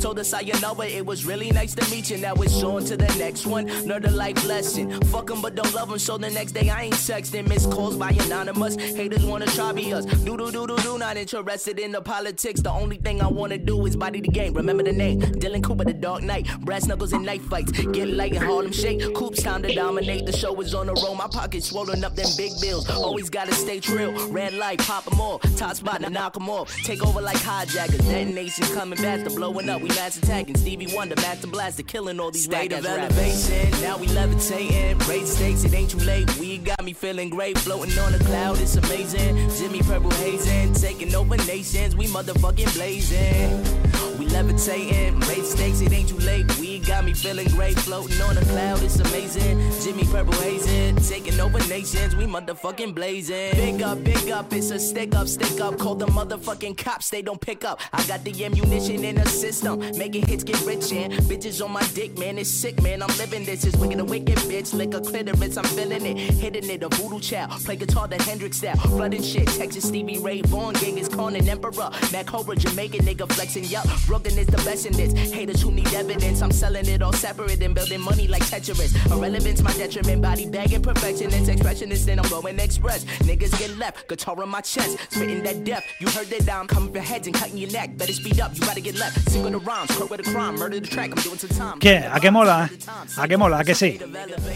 [0.00, 0.92] Told us how you know it.
[0.92, 2.18] It was really nice to meet you.
[2.18, 3.66] Now it's on to the next one.
[3.66, 5.00] Nerd life lesson.
[5.12, 5.98] Fuck 'em, but don't love 'em.
[5.98, 7.48] So the next day I ain't texting.
[7.48, 8.76] Missed calls by anonymous.
[8.76, 10.04] Haters wanna try be us.
[10.04, 10.98] Do do do do do.
[10.98, 12.60] Not interested in the politics.
[12.60, 14.54] The only thing I wanna do is body the game.
[14.54, 15.20] Remember the name.
[15.20, 16.46] Dylan Cooper, the Dark Knight.
[16.60, 17.72] Brass knuckles and knife fights.
[17.72, 19.14] Get light and Harlem shake.
[19.14, 20.26] Coops time to dominate.
[20.26, 21.14] The show is on the road.
[21.14, 22.88] My pockets swollen up them big bills.
[22.90, 24.12] Always gotta stay trill.
[24.30, 25.40] Red light, pop 'em off.
[25.56, 26.74] Top spot, knock 'em off.
[26.84, 28.00] Take over like hijackers.
[28.00, 29.30] Detonation coming faster.
[29.50, 30.56] Blowing up, we mass attacking.
[30.56, 34.96] Stevie Wonder, Master Blaster, killing all these State of elevation, now we levitating.
[35.08, 36.32] Raise stakes, it ain't too late.
[36.38, 37.58] We got me feeling great.
[37.58, 39.50] Floating on a cloud, it's amazing.
[39.58, 40.72] Jimmy Purple hazing.
[40.74, 44.09] Taking over nations, we motherfucking blazing.
[44.40, 46.46] Levitating, raise stakes, it ain't too late.
[46.58, 49.60] We got me feeling great, floating on a cloud, it's amazing.
[49.82, 53.52] Jimmy Purple hazing, taking over nations, we motherfucking blazing.
[53.52, 55.76] Big up, big up, it's a stick up, stick up.
[55.76, 57.80] Call the motherfucking cops, they don't pick up.
[57.92, 61.86] I got the ammunition in the system, making hits get rich and bitches on my
[61.88, 63.02] dick, man, it's sick, man.
[63.02, 66.70] I'm living this, it's wicked a wicked bitch, lick a clitoris, I'm feeling it, hitting
[66.70, 67.62] it, a voodoo child.
[67.62, 69.48] Play guitar the Hendrix style, flooding shit.
[69.48, 73.86] Texas Stevie Ray Vaughan, gang is and Emperor, Mac Cobra, Jamaican nigga flexing, yup.
[74.30, 75.32] Brooklyn is the best in this.
[75.32, 78.94] Haters who need evidence, I'm selling it all separate and building money like Tetris.
[79.10, 81.32] Irrelevance, my detriment, body bagging perfection.
[81.32, 83.04] It's expressionist, then I'm going express.
[83.26, 85.84] Niggas get left, guitar on my chest, spitting that death.
[86.00, 87.96] You heard that I'm coming for heads and cutting your neck.
[87.96, 89.30] Better speed up, you gotta get left.
[89.30, 91.10] Sing with the rhymes, quote with the crime, murder the track.
[91.10, 91.78] I'm doing some time.
[91.80, 91.98] ¿Qué?
[91.98, 92.70] ¿A qué mola?
[93.16, 93.58] ¿A qué mola?
[93.58, 93.98] ¿A que sí?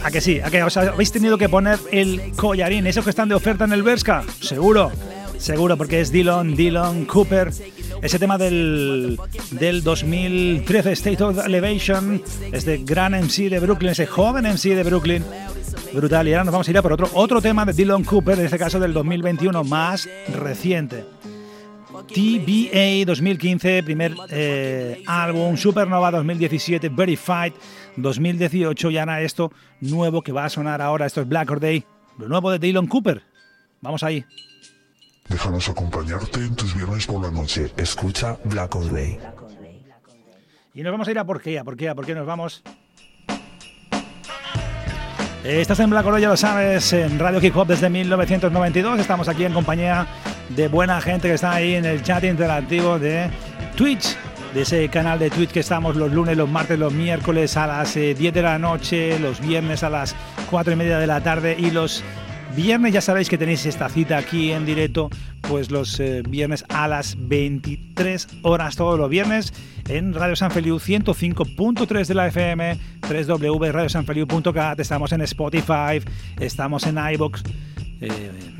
[0.03, 0.39] ¿A que sí?
[0.39, 2.87] ¿A que os habéis tenido que poner el collarín?
[2.87, 4.23] ¿Esos que están de oferta en el Berska?
[4.41, 4.91] Seguro.
[5.37, 7.51] Seguro, porque es Dylan, Dylan Cooper.
[8.05, 14.45] Ese tema del, del 2013, State of Elevation, este gran MC de Brooklyn, ese joven
[14.45, 15.25] MC de Brooklyn.
[15.91, 16.27] Brutal.
[16.27, 18.45] Y ahora nos vamos a ir a por otro, otro tema de Dylan Cooper, en
[18.45, 21.03] este caso del 2021, más reciente.
[22.13, 27.53] TBA 2015, primer eh, álbum, Supernova 2017, Verified
[27.95, 31.83] 2018 y ahora esto nuevo que va a sonar ahora, esto es Black or Day,
[32.19, 33.23] lo nuevo de Dylan Cooper.
[33.81, 34.23] Vamos ahí.
[35.29, 37.71] Déjanos acompañarte en tus viernes por la noche.
[37.77, 39.17] Escucha Black Day.
[40.73, 42.61] Y nos vamos a ir a por qué, a por qué, nos vamos.
[45.43, 48.99] Eh, Estás en Black Day, ya lo sabes, en Radio Hip Hop desde 1992.
[48.99, 50.07] Estamos aquí en compañía
[50.49, 53.29] de buena gente que está ahí en el chat interactivo de
[53.75, 54.15] Twitch,
[54.53, 57.95] de ese canal de Twitch que estamos los lunes, los martes, los miércoles a las
[57.97, 60.15] eh, 10 de la noche, los viernes a las
[60.51, 62.03] 4 y media de la tarde y los
[62.55, 65.09] viernes ya sabéis que tenéis esta cita aquí en directo,
[65.41, 69.53] pues los eh, viernes a las 23 horas todos los viernes
[69.87, 76.01] en Radio San Feliu 105.3 de la FM, www.radiosanfeliu.cat, estamos en Spotify,
[76.39, 77.43] estamos en iBox.
[78.01, 78.54] Eh,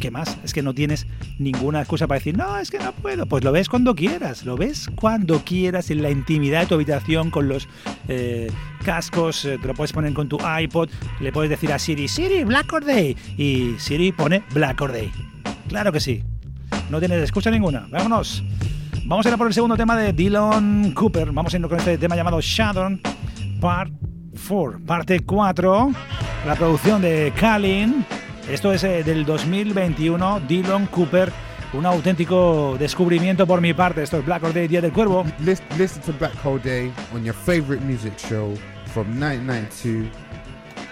[0.00, 0.36] ¿Qué más?
[0.44, 1.06] Es que no tienes
[1.38, 3.26] ninguna excusa para decir, no, es que no puedo.
[3.26, 7.30] Pues lo ves cuando quieras, lo ves cuando quieras, en la intimidad de tu habitación,
[7.30, 7.68] con los
[8.08, 8.50] eh,
[8.84, 12.44] cascos, eh, te lo puedes poner con tu iPod, le puedes decir a Siri, Siri,
[12.44, 15.10] Black or Day, y Siri pone Black or Day.
[15.68, 16.22] Claro que sí.
[16.90, 17.86] No tienes excusa ninguna.
[17.90, 18.44] Vámonos.
[19.04, 21.32] Vamos a ir a por el segundo tema de Dylan Cooper.
[21.32, 22.98] Vamos a ir con este tema llamado Shadow
[23.60, 23.92] Part
[24.48, 25.92] 4, parte 4.
[26.46, 28.04] La producción de Kalin.
[28.48, 31.32] Esto es eh, del 2021, Dylan Cooper,
[31.72, 34.04] un auténtico descubrimiento por mi parte.
[34.04, 35.24] Esto es Black Hole Day, Día del Cuervo.
[35.40, 38.54] Listen, listen to Black Hole Day on your favorite music show
[38.94, 40.08] from 1992.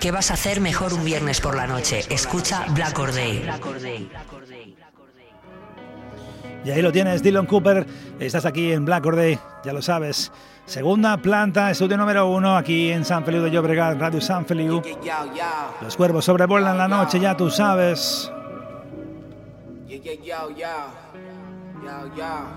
[0.00, 2.00] ¿Qué vas a hacer mejor un viernes por la noche?
[2.10, 3.46] Escucha Black or Day.
[6.64, 7.86] Y ahí lo tienes, Dylan Cooper.
[8.18, 10.32] Estás aquí en Black Day, ya lo sabes.
[10.66, 14.80] Segunda planta, estudio número uno, aquí en San Feliu de Llobregat, Radio San Feliu.
[15.82, 18.30] Los cuervos sobrevuelan la noche, ya tú sabes.
[21.84, 22.48] Yo.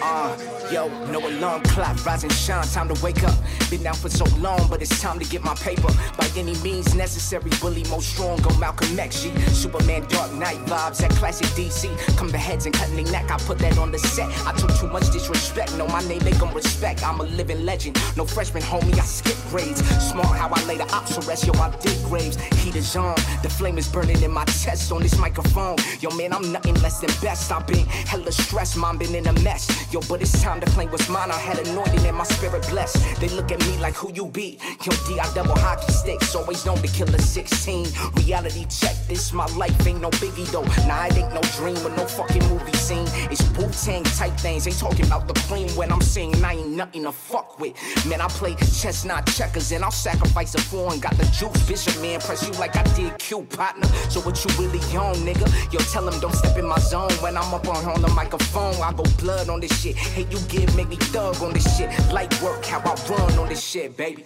[0.00, 0.36] Uh,
[0.70, 3.34] yo, no alarm clock, rise and shine, time to wake up.
[3.70, 5.88] Been down for so long, but it's time to get my paper.
[6.16, 9.34] By any means necessary, bully most strong, go Malcolm X, G.
[9.48, 11.90] Superman Dark Knight vibes, that classic DC.
[12.16, 14.28] Come to heads and cutting their neck, I put that on the set.
[14.46, 17.04] I took too much disrespect, know my name, they gon' respect.
[17.04, 19.84] I'm a living legend, no freshman homie, I skip grades.
[19.98, 22.36] Smart how I lay the rest, yo, I dig graves.
[22.62, 25.76] Heat is on, the flame is burning in my chest on this microphone.
[26.00, 27.50] Yo, man, I'm nothing less than best.
[27.50, 29.68] I've been Hella stress, mom been in a mess.
[29.92, 31.30] Yo, but it's time to claim what's mine.
[31.30, 33.20] I had anointing and my spirit blessed.
[33.20, 34.58] They look at me like who you be.
[34.84, 36.34] Yo, D, I double hockey sticks.
[36.34, 37.86] Always known to kill a 16.
[38.14, 40.64] Reality check, this my life ain't no biggie though.
[40.86, 43.06] Nah, it ain't no dream or no fucking movie scene.
[43.30, 44.64] It's Wu Tang type things.
[44.64, 47.74] They talking about the cream when I'm saying I ain't nothing to fuck with.
[48.06, 51.00] Man, I play chess, not checkers, and I'll sacrifice a foreign.
[51.00, 52.20] Got the juice, Bishop, man.
[52.20, 53.86] Press you like I did Q, partner.
[54.08, 55.46] So what you really on, nigga?
[55.72, 57.10] Yo, tell them don't step in my zone.
[57.20, 59.96] When I'm up on, on the microphone, I go blood on this shit.
[59.96, 61.88] Hate you give, make me thug on this shit.
[62.12, 64.24] Light work, how I run on this shit, baby.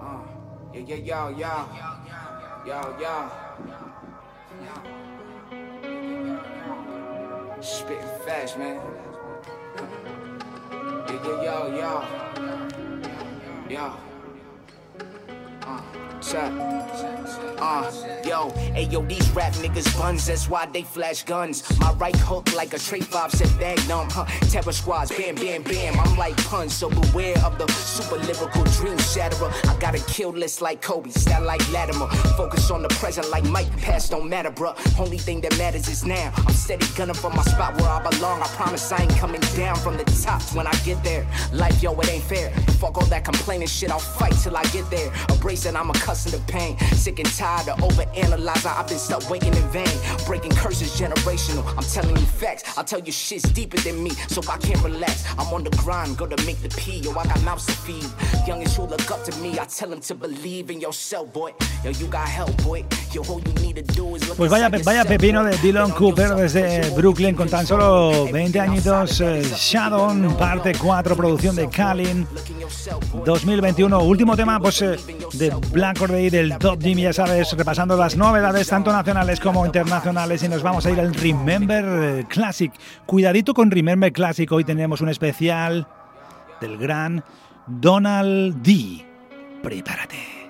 [0.00, 0.18] Uh,
[0.74, 1.68] yeah, yeah, yo, yo.
[2.66, 3.30] Yo, yo.
[7.60, 8.80] Spitting fast, man.
[11.08, 11.92] Yeah, yeah, yo, yo.
[13.68, 13.96] Yo.
[15.64, 16.52] Uh, check.
[17.58, 17.88] Uh,
[18.26, 21.62] yo, hey yo, these rap niggas buns, that's why they flash guns.
[21.78, 24.24] My right hook like a tray five said Magnum, huh?
[24.50, 25.98] Terror squads, bam, bam, bam.
[26.00, 29.52] I'm like punch, so beware of the super lyrical dream shatterer.
[29.68, 32.08] I got a kill list like Kobe, style like Latimer.
[32.36, 34.76] Focus on the present like Mike, past don't matter, bruh.
[34.98, 36.32] Only thing that matters is now.
[36.36, 38.42] I'm steady gunning for my spot where I belong.
[38.42, 41.24] I promise I ain't coming down from the top when I get there.
[41.52, 42.50] Life, yo, it ain't fair.
[42.80, 45.12] Fuck all that complaining shit, I'll fight till I get there.
[45.30, 46.78] Embracing, I'm accustomed to pain.
[46.94, 49.88] Sick and tired of overanalyzing, I've been stuck waiting in vain.
[50.26, 51.64] Breaking curses generational.
[51.76, 52.62] I'm telling you facts.
[52.76, 55.24] I'll tell you shit's deeper than me, so I can't relax.
[55.38, 56.98] I'm on the grind, go to make the P.
[56.98, 58.06] Yo, I got mouths to feed.
[58.46, 61.52] Youngest who look up to me, I tell them to believe in yourself, boy.
[61.84, 62.84] Yo, you got help, boy.
[63.12, 66.34] Yo, all you need to do is look Pues vaya, vaya pepino de Dylan Cooper
[66.34, 69.20] desde Brooklyn con tan solo 20 añitos.
[69.20, 72.26] eh, Shadow, parte 4, producción de Kalin.
[73.24, 74.96] 2021, último tema pues eh,
[75.34, 79.64] de Black Or Day del Top Jimmy, ya sabes, repasando las novedades tanto nacionales como
[79.64, 82.72] internacionales y nos vamos a ir al Remember Classic.
[83.06, 85.86] Cuidadito con Remember Classic, hoy tenemos un especial
[86.60, 87.22] del gran
[87.68, 89.06] Donald D.
[89.62, 90.42] Prepárate.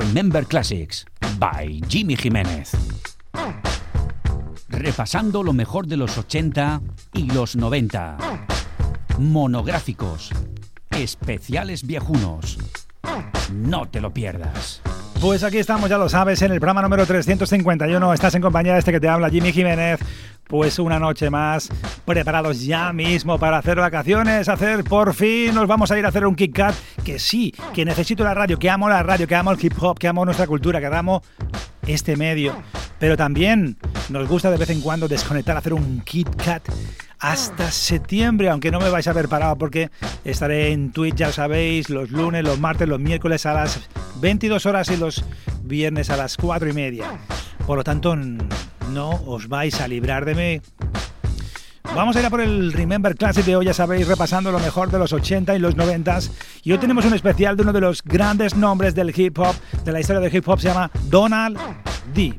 [0.00, 1.04] Remember Classics
[1.38, 2.72] by Jimmy Jiménez.
[4.68, 6.80] Repasando lo mejor de los 80
[7.12, 8.16] y los 90.
[9.18, 10.30] Monográficos.
[10.90, 12.56] Especiales viejunos.
[13.52, 14.80] No te lo pierdas.
[15.20, 18.14] Pues aquí estamos, ya lo sabes, en el programa número 351.
[18.14, 20.00] Estás en compañía de este que te habla, Jimmy Jiménez.
[20.50, 21.68] Pues una noche más,
[22.04, 26.26] preparados ya mismo para hacer vacaciones, hacer por fin, nos vamos a ir a hacer
[26.26, 26.74] un Kit Kat,
[27.04, 29.96] que sí, que necesito la radio, que amo la radio, que amo el hip hop,
[29.96, 31.22] que amo nuestra cultura, que amo
[31.86, 32.56] este medio.
[32.98, 33.76] Pero también
[34.08, 36.68] nos gusta de vez en cuando desconectar, hacer un Kit Kat
[37.20, 39.90] hasta septiembre, aunque no me vais a ver parado porque
[40.24, 43.88] estaré en Twitch, ya sabéis, los lunes, los martes, los miércoles a las
[44.20, 45.24] 22 horas y los
[45.62, 47.04] viernes a las 4 y media.
[47.66, 48.16] Por lo tanto,
[48.90, 50.60] no os vais a librar de mí.
[51.94, 54.90] Vamos a ir a por el Remember Classic de hoy, ya sabéis, repasando lo mejor
[54.90, 56.18] de los 80 y los 90.
[56.62, 59.92] Y hoy tenemos un especial de uno de los grandes nombres del hip hop, de
[59.92, 61.58] la historia del hip hop, se llama Donald
[62.14, 62.38] D.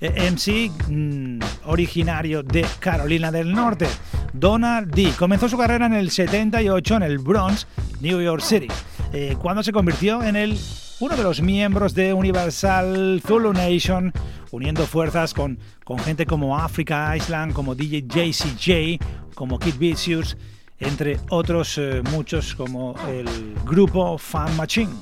[0.00, 3.86] Eh, MC mm, originario de Carolina del Norte.
[4.32, 5.12] Donald D.
[5.18, 7.66] Comenzó su carrera en el 78 en el Bronx,
[8.00, 8.68] New York City,
[9.12, 10.58] eh, cuando se convirtió en el
[11.02, 14.12] uno de los miembros de Universal Zulu Nation,
[14.52, 20.36] uniendo fuerzas con, con gente como Africa Island, como DJ JCJ, como Kid Vicious,
[20.78, 23.26] entre otros eh, muchos como el
[23.64, 24.92] grupo Fan Machine.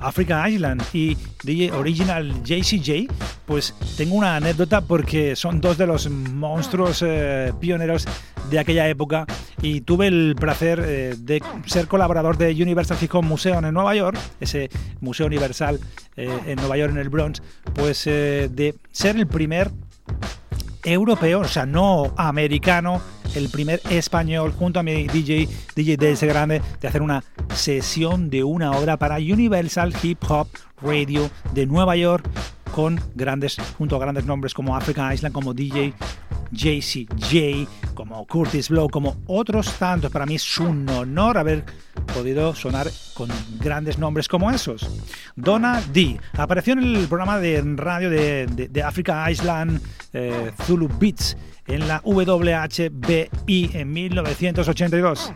[0.00, 0.82] Africa Island.
[0.92, 3.06] Y DJ Original JCJ,
[3.46, 8.06] pues tengo una anécdota porque son dos de los monstruos eh, pioneros
[8.50, 9.26] de aquella época
[9.62, 14.18] y tuve el placer eh, de ser colaborador de Universal Hip Museum en Nueva York,
[14.40, 14.70] ese
[15.00, 15.78] museo universal
[16.16, 17.42] eh, en Nueva York en el Bronx,
[17.74, 19.70] pues de ser el primer
[20.84, 23.00] europeo, o sea, no americano,
[23.34, 27.22] el primer español junto a mi DJ, DJ DS Grande, de hacer una
[27.54, 30.48] sesión de una hora para Universal Hip Hop
[30.82, 32.28] Radio de Nueva York
[32.70, 35.94] con grandes, junto a grandes nombres como Africa Island, como DJ
[36.52, 40.10] JCJ, como Curtis Blow, como otros tantos.
[40.10, 41.64] Para mí es un honor haber
[42.14, 43.28] podido sonar con
[43.60, 44.88] grandes nombres como esos.
[45.36, 49.80] Donna D apareció en el programa de radio de, de, de Africa Island
[50.12, 55.32] eh, Zulu Beats en la WHBI en 1982.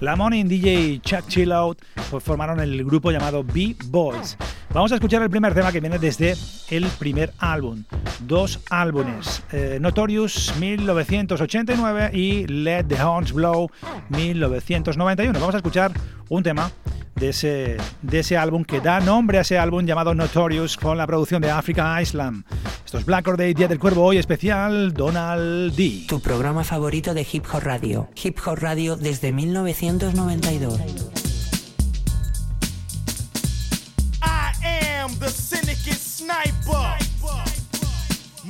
[0.00, 4.36] Lamont y DJ Chuck Chillout pues formaron el grupo llamado B-Boys.
[4.72, 6.36] Vamos a escuchar el primer tema que viene desde
[6.68, 7.84] el primer álbum,
[8.20, 13.70] dos álbumes, eh, Notorious 1989 y Let the Horns Blow
[14.10, 15.38] 1991.
[15.38, 15.92] Vamos a escuchar
[16.28, 16.70] un tema
[17.14, 21.06] de ese, de ese álbum que da nombre a ese álbum llamado Notorious con la
[21.06, 22.44] producción de Africa Island.
[22.84, 26.04] Esto es Black Or Day, Día del Cuervo, hoy especial Donald D.
[26.08, 28.08] Tu programa favorito de Hip Hop Radio.
[28.22, 31.17] Hip Hop Radio desde 1992.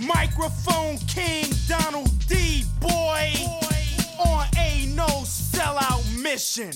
[0.09, 2.65] Microphone King Donald D.
[2.81, 3.33] Boy.
[4.19, 6.73] On a no sellout mission.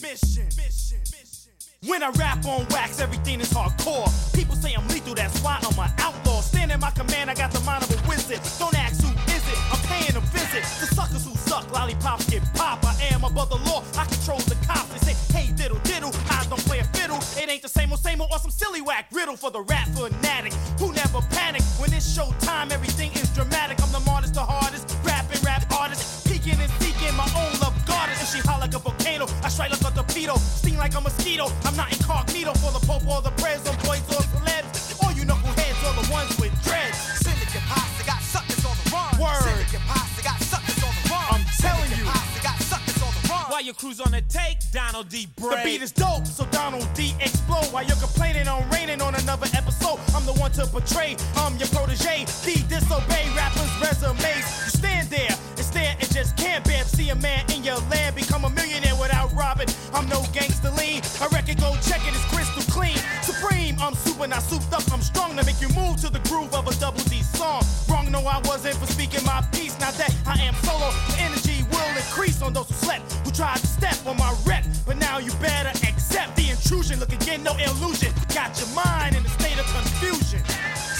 [1.86, 4.06] When I rap on wax, everything is hardcore.
[4.34, 6.40] People say I'm lethal, that's why I'm an outlaw.
[6.40, 8.40] Stand in my command, I got the mind of a wizard.
[8.58, 10.62] Don't ask who is it, I'm paying a visit.
[10.78, 12.84] The suckers who suck, lollipops get pop.
[12.84, 14.90] I am above the law, I control the cops.
[14.90, 16.41] They say, hey diddle diddle, I
[17.43, 19.88] It ain't the same old same old or some silly whack riddle for the rap
[19.88, 21.62] fanatic who never panic.
[21.80, 23.82] When it's showtime, everything is dramatic.
[23.82, 26.24] I'm the smartest, the hardest, rapping rap artist.
[26.24, 28.20] Peeking and seeking my own love goddess.
[28.20, 30.36] And she hot like a volcano, I strike like a torpedo.
[30.36, 34.07] Sting like a mosquito, I'm not incognito for the pope or the prayers of boys
[34.14, 34.71] or celebs.
[43.62, 45.28] While your crew's on the take, Donald D.
[45.36, 45.54] Bray.
[45.54, 47.14] The beat is dope, so Donald D.
[47.20, 47.70] explode.
[47.70, 51.14] While you're complaining on raining on another episode, I'm the one to portray.
[51.36, 52.26] I'm your protege.
[52.42, 52.58] D.
[52.66, 54.42] Disobey rappers' resumes.
[54.66, 56.82] You stand there and stare and just can't bear.
[56.82, 59.68] See a man in your land become a millionaire without robbing.
[59.94, 61.02] I'm no gangster lean.
[61.20, 62.98] I reckon go check it, it's crystal clean.
[63.22, 64.82] Supreme, I'm super, not souped up.
[64.92, 67.62] I'm strong to make you move to the groove of a double D song.
[67.88, 69.78] Wrong, no, I wasn't for speaking my piece.
[69.78, 73.66] Now that I am solo, the energy will increase on those who slept, tried to
[73.66, 74.64] step on my rep.
[74.86, 77.00] But now you better accept the intrusion.
[77.00, 78.12] Look again, no illusion.
[78.34, 80.40] Got your mind in a state of confusion.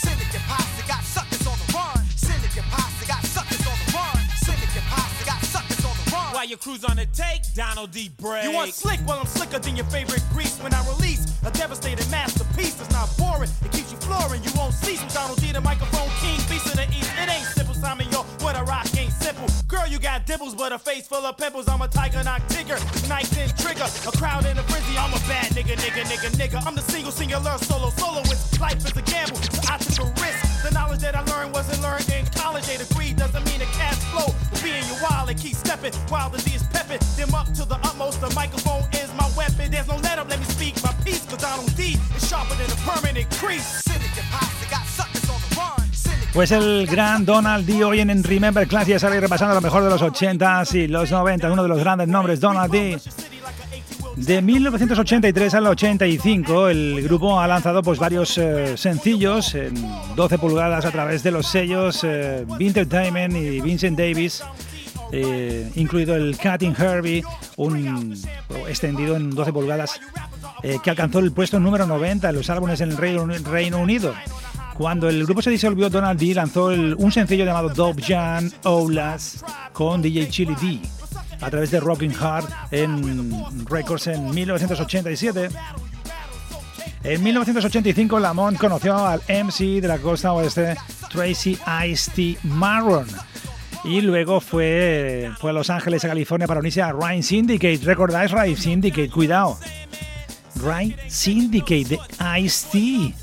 [0.01, 2.01] Syndicate posse got suckers on the run.
[2.17, 4.19] Syndicate posse got suckers on the run.
[4.41, 6.35] Syndicate posse got suckers on the run.
[6.35, 8.11] While your crew's on the take, Donald D.
[8.19, 8.45] Bray.
[8.45, 9.01] You want slick?
[9.07, 10.59] Well, I'm slicker than your favorite grease.
[10.61, 13.51] When I release a devastating masterpiece, it's not boring.
[13.65, 14.43] It keeps you flooring.
[14.43, 15.53] You won't cease with Donald D.
[15.53, 17.11] The microphone king, beast of the east.
[17.21, 18.07] It ain't simple, Simon.
[18.11, 18.25] Yo,
[19.23, 19.49] simple.
[19.69, 21.69] Girl, you got dimples, but a face full of pimples.
[21.69, 22.79] I'm a tiger, not tigger.
[23.09, 23.87] Knife and trigger.
[24.09, 24.99] A crowd in a frenzy.
[24.99, 26.67] I'm a bad nigga, nigga, nigga, nigga.
[26.67, 28.61] I'm the single, singular, solo, soloist.
[28.61, 30.63] Life is a gamble, so I took a risk.
[30.65, 32.69] The knowledge that I learned wasn't learned in college.
[32.69, 34.35] A degree doesn't mean a cash flow.
[34.51, 37.01] But being you wild and keep stepping while the D is pepping.
[37.17, 38.21] Them up to the utmost.
[38.21, 39.71] The microphone is my weapon.
[39.71, 40.29] There's no let up.
[40.29, 41.25] Let me speak my piece.
[41.27, 43.85] Cause Donald D is sharper than a permanent crease.
[43.87, 45.12] Syndicate posse got run.
[46.33, 49.91] Pues el gran Donald D hoy en Remember Class ya sabéis repasando lo mejor de
[49.91, 52.99] los 80s y los 90, uno de los grandes nombres, Donald D.
[54.17, 59.75] De 1983 al 85 el grupo ha lanzado pues varios eh, sencillos en
[60.17, 64.43] 12 pulgadas a través de los sellos eh, Entertainment y Vincent Davis,
[65.13, 67.23] eh, incluido el Cutting Herbie,
[67.57, 68.17] un
[68.69, 70.01] extendido en 12 pulgadas
[70.63, 74.15] eh, que alcanzó el puesto número 90 en los álbumes en el Reino, Reino Unido.
[74.75, 79.45] Cuando el grupo se disolvió, Donald D lanzó el- un sencillo llamado Dope Jan Oulas
[79.73, 80.81] con DJ Chili D
[81.41, 83.33] a través de Rocking Heart en
[83.67, 85.51] Records en 1987.
[87.05, 90.77] En 1985, Lamont conoció al MC de la costa oeste,
[91.11, 91.59] Tracy
[91.89, 93.07] Ice-T Marron.
[93.85, 97.81] Y luego fue, a Los Ángeles, a California, para unirse a Rhyme Syndicate.
[97.85, 99.11] ¿Recordáis Rhyme Syndicate?
[99.11, 99.59] Cuidado.
[100.57, 101.99] Rhyme Syndicate de
[102.41, 103.15] Ice-T.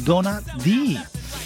[0.00, 0.98] Donna D.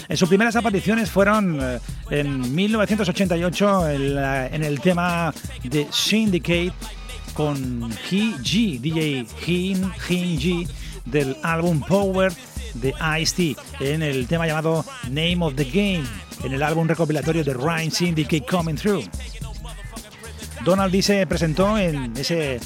[0.07, 1.79] En sus primeras apariciones fueron eh,
[2.09, 5.33] en 1988 en, el tema
[5.63, 6.73] de Syndicate
[7.33, 10.67] con He G, DJ Hin, Hin G,
[11.05, 12.33] del álbum Power
[12.73, 16.03] de Ice-T, en el tema llamado Name of the Game,
[16.43, 19.05] en el álbum recopilatorio de Rhyme Syndicate Coming Through.
[20.65, 22.59] Donald D se presentó en ese,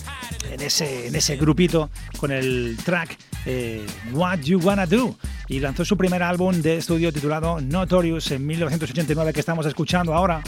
[0.51, 5.15] en ese, en ese grupito con el track eh, What You Wanna Do
[5.47, 10.41] y lanzó su primer álbum de estudio titulado Notorious en 1989 que estamos escuchando ahora.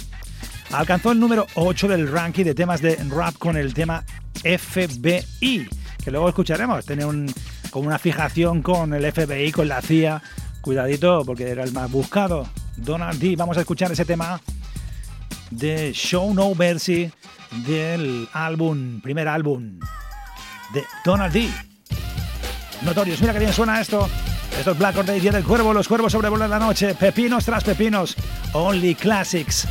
[0.71, 5.67] Alcanzó el número 8 del ranking de temas de rap con el tema FBI,
[6.03, 6.85] que luego escucharemos.
[6.85, 7.31] Tiene un,
[7.69, 10.21] como una fijación con el FBI, con la CIA.
[10.61, 12.47] Cuidadito, porque era el más buscado.
[12.77, 13.35] Donald D.
[13.35, 14.41] Vamos a escuchar ese tema
[15.51, 17.11] de Show No Mercy
[17.67, 19.79] del álbum, primer álbum
[20.73, 21.49] de Donald D.
[22.85, 24.07] Notorious, mira que bien suena esto.
[24.57, 27.63] Esto es Black Or Day, Día del Cuervo, los cuervos sobrevuelan la noche, pepinos tras
[27.63, 28.15] pepinos,
[28.53, 29.67] only classics.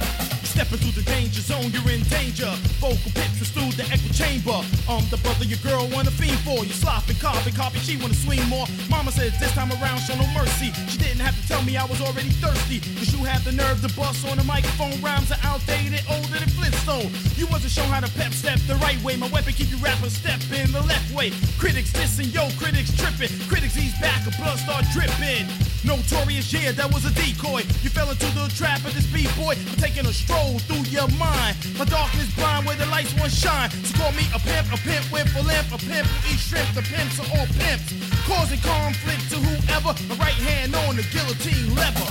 [0.54, 2.46] Stepping through the danger zone, you're in danger.
[2.78, 4.54] Vocal pips are through the echo chamber.
[4.86, 6.62] I'm the brother your girl wanna fiend for.
[6.62, 8.62] You slopping, copy, copy, she wanna swing more.
[8.88, 10.70] Mama said this time around, show no mercy.
[10.86, 12.78] She didn't have to tell me I was already thirsty.
[12.94, 14.94] Cause you had the nerve to bust on the microphone.
[15.02, 17.10] Rhymes are outdated, older than Flintstone.
[17.34, 19.16] You wasn't shown how to pep step the right way.
[19.16, 21.34] My weapon keep you rappers step in the left way.
[21.58, 23.34] Critics dissing, yo, critics tripping.
[23.50, 25.50] Critics ease back, a blood start dripping.
[25.82, 27.66] Notorious, yeah, that was a decoy.
[27.82, 29.58] You fell into the trap of this b-boy.
[29.58, 31.56] I'm taking a stroll through your mind.
[31.78, 33.70] My darkness blind where the lights won't shine.
[33.70, 36.68] So call me a pimp, a pimp with a limp, a pimp who eats shrimp.
[36.74, 37.88] The pimps are all pimps.
[38.28, 39.92] Causing conflict to whoever.
[40.08, 42.10] My right hand on the guillotine lever.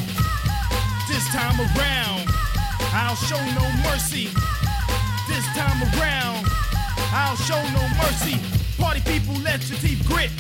[1.08, 2.26] This time around,
[2.96, 4.30] I'll show no mercy.
[5.30, 6.48] This time around,
[7.14, 8.40] I'll show no mercy.
[8.82, 10.32] Party people, let your teeth grit.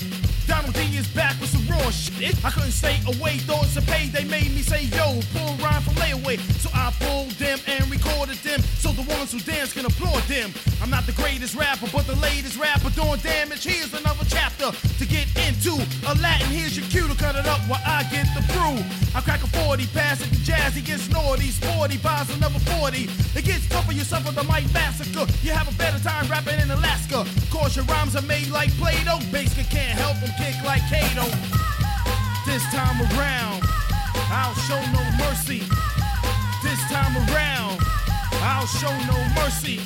[0.47, 2.35] Donald D is back with raw shit.
[2.45, 4.07] I couldn't stay away, thoughts of pay.
[4.07, 6.39] They made me say, yo, pull rhyme from layaway.
[6.61, 10.51] So I pulled them and recorded them so the ones who dance can applaud them.
[10.81, 13.63] I'm not the greatest rapper, but the latest rapper doing damage.
[13.63, 15.73] Here's another chapter to get into.
[16.07, 18.77] A Latin, here's your cue to cut it up while I get the brew.
[19.15, 21.49] I crack a 40, pass it to Jazzy, gets naughty.
[21.49, 23.09] Sporty buys another 40.
[23.35, 25.25] It gets tougher, you suffer the mic massacre.
[25.41, 27.25] You have a better time rapping in Alaska.
[27.51, 29.19] Cause your rhymes are made like Play-Doh.
[29.31, 31.62] Basker can't help them kick like Kato.
[32.53, 33.63] This time around,
[34.29, 35.63] I'll show no mercy.
[36.61, 37.81] This time around,
[38.43, 39.79] I'll show no mercy.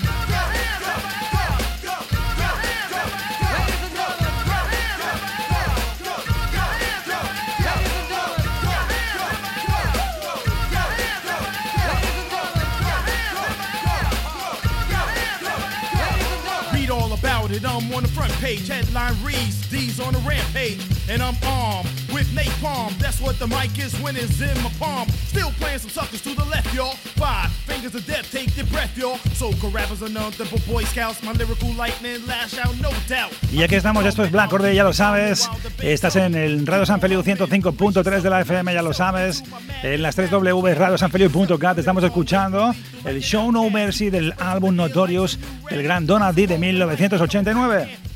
[16.74, 18.68] Read all about it, I'm on the front page.
[18.68, 20.84] Headline reads, D's on the rampage.
[21.10, 22.98] And I'm armed with napalm.
[22.98, 25.08] That's what the mic is when it's in my palm.
[25.30, 26.96] Still playing some suckers to the left, y'all.
[27.16, 29.20] Five fingers of death, take your breath, y'all.
[29.36, 31.22] So rappers are none, double boy scouts.
[31.22, 33.32] My lyrical lightning lash out, no doubt.
[33.52, 35.48] Y aquí estamos, esto es Black Order, ya lo sabes.
[35.80, 39.44] Estás en el Radio San Feliu 105.3 de la FM, ya lo sabes.
[39.84, 42.74] En las 3 W radiosanfeliu.cat estamos escuchando
[43.06, 45.38] el Show No Mercy del álbum Notorious
[45.70, 48.08] del gran Donald D de 1989.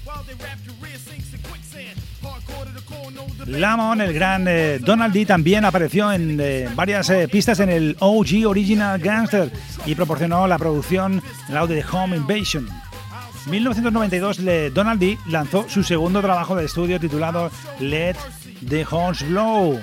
[3.60, 7.96] Lamont, el gran eh, Donald D, también apareció en eh, varias eh, pistas en el
[8.00, 9.52] OG Original Gangster
[9.86, 12.68] y proporcionó la producción en el audio de Home Invasion.
[13.48, 17.50] 1992, le- Donald D lanzó su segundo trabajo de estudio titulado
[17.80, 18.16] Let
[18.70, 19.80] the Horns Blow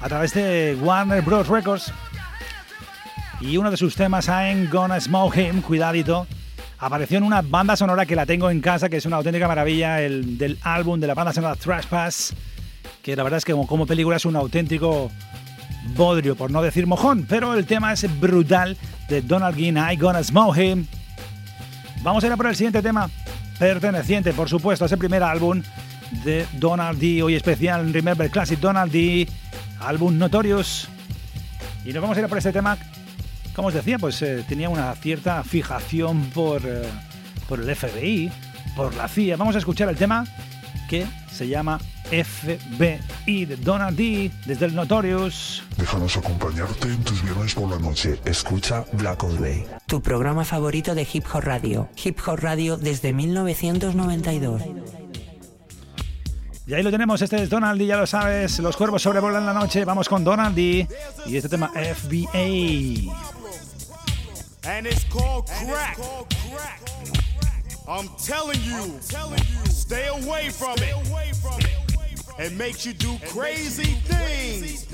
[0.00, 1.48] a través de Warner Bros.
[1.48, 1.92] Records.
[3.40, 6.26] Y uno de sus temas, I'm Gonna Smoke Him, cuidadito,
[6.84, 10.02] apareció en una banda sonora que la tengo en casa, que es una auténtica maravilla,
[10.02, 12.34] el del álbum de la banda sonora Trash Pass,
[13.02, 15.10] que la verdad es que como, como película es un auténtico
[15.96, 18.76] bodrio, por no decir mojón, pero el tema es brutal
[19.08, 20.86] de Donald Ginn, I'm Gonna Smoke Him.
[22.02, 23.08] Vamos a ir a por el siguiente tema,
[23.58, 25.62] perteneciente, por supuesto, a ese primer álbum
[26.22, 29.26] de Donald D, hoy especial Remember Classic Donald D,
[29.80, 30.86] álbum Notorious.
[31.86, 32.76] Y nos vamos a ir a por este tema,
[33.54, 36.82] como os decía, pues eh, tenía una cierta fijación por, eh,
[37.48, 38.30] por el FBI,
[38.76, 39.36] por la CIA.
[39.36, 40.26] Vamos a escuchar el tema
[40.88, 41.78] que se llama
[42.10, 45.62] FBI de Donald D, desde el Notorious.
[45.76, 48.20] Déjanos acompañarte en tus viernes por la noche.
[48.24, 49.64] Escucha Black All Day.
[49.86, 51.88] Tu programa favorito de Hip Hop Radio.
[52.02, 54.62] Hip Hop Radio desde 1992.
[56.66, 59.52] Y ahí lo tenemos, este es Donald D, ya lo sabes, los cuervos sobrevolan la
[59.52, 60.88] noche, vamos con Donald D
[61.26, 63.43] y este tema FBA.
[64.66, 65.98] And it's called crack.
[67.86, 70.94] I'm telling you, stay away from it.
[72.38, 74.86] It makes you do crazy things.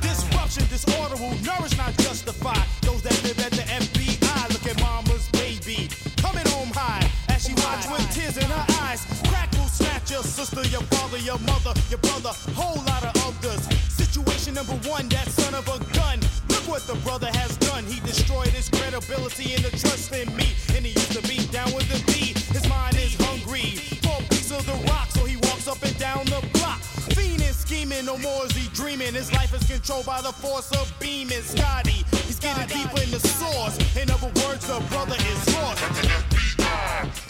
[0.00, 2.58] Disruption, disorder will nourish, not justify.
[2.82, 5.88] Those that live at the FBI, look at mama's baby.
[6.16, 9.06] Coming home high as she watch with tears in her eyes.
[9.28, 13.61] Crack will snatch your sister, your father, your mother, your brother, whole lot of others.
[14.52, 16.20] Situation number one, that son of a gun.
[16.48, 17.84] Look what the brother has done.
[17.84, 20.48] He destroyed his credibility and the trust in me.
[20.74, 22.34] And he used to be down with the B.
[22.52, 25.96] His mind is hungry for a piece of the rock, so he walks up and
[25.98, 26.80] down the block.
[27.16, 29.14] Fiending, scheming, no more is he dreaming.
[29.14, 31.42] His life is controlled by the force of beaming.
[31.42, 33.76] Scotty, he's getting deeper in the source.
[33.96, 37.21] In other words, the brother is lost.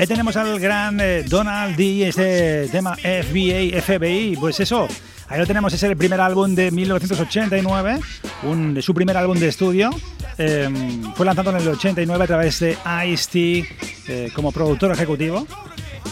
[0.00, 4.88] Ahí tenemos al gran eh, Donald D, este tema FBA, FBI, pues eso.
[5.28, 8.00] Ahí lo tenemos, es el primer álbum de 1989,
[8.44, 9.90] un, su primer álbum de estudio.
[10.38, 10.70] Eh,
[11.14, 12.78] fue lanzado en el 89 a través de
[13.08, 13.66] Ice-T
[14.08, 15.46] eh, como productor ejecutivo,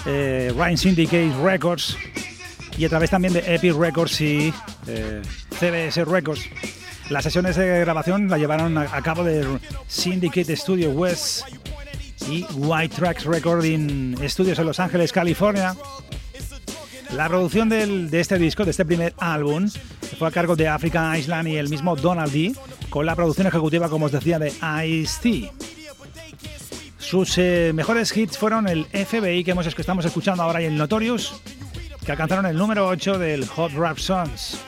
[0.05, 1.97] eh, Rhyme Syndicate Records
[2.77, 4.53] y a través también de Epic Records y
[4.87, 5.23] eh,
[5.59, 6.43] CBS Records.
[7.09, 9.47] Las sesiones de grabación la llevaron a, a cabo de
[9.87, 11.47] Syndicate Studio West
[12.29, 15.75] y White Tracks Recording Studios en Los Ángeles, California.
[17.13, 19.69] La producción de este disco, de este primer álbum,
[20.19, 22.55] fue a cargo de Africa Island y el mismo Donald D,
[22.91, 24.53] con la producción ejecutiva, como os decía, de
[24.87, 25.51] Ice-T.
[26.99, 30.77] Sus eh, mejores hits fueron el FBI que, hemos, que estamos escuchando ahora y el
[30.77, 31.41] Notorious,
[32.05, 34.59] que alcanzaron el número 8 del Hot Rap Songs.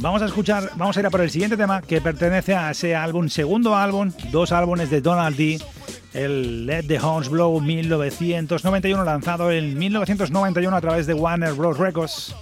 [0.00, 2.96] Vamos a escuchar, vamos a ir a por el siguiente tema que pertenece a ese
[2.96, 5.60] álbum, segundo álbum, dos álbumes de Donald D.
[6.14, 11.76] El Let the Horns Blow 1991, lanzado en 1991 a través de Warner Bros.
[11.76, 12.34] Records.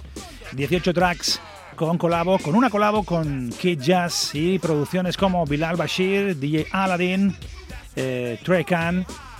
[0.53, 1.41] 18 tracks
[1.75, 7.35] con colabo, con una colabo con Kid Jazz y producciones como Bilal Bashir, DJ Aladdin,
[7.97, 8.65] eh, Trey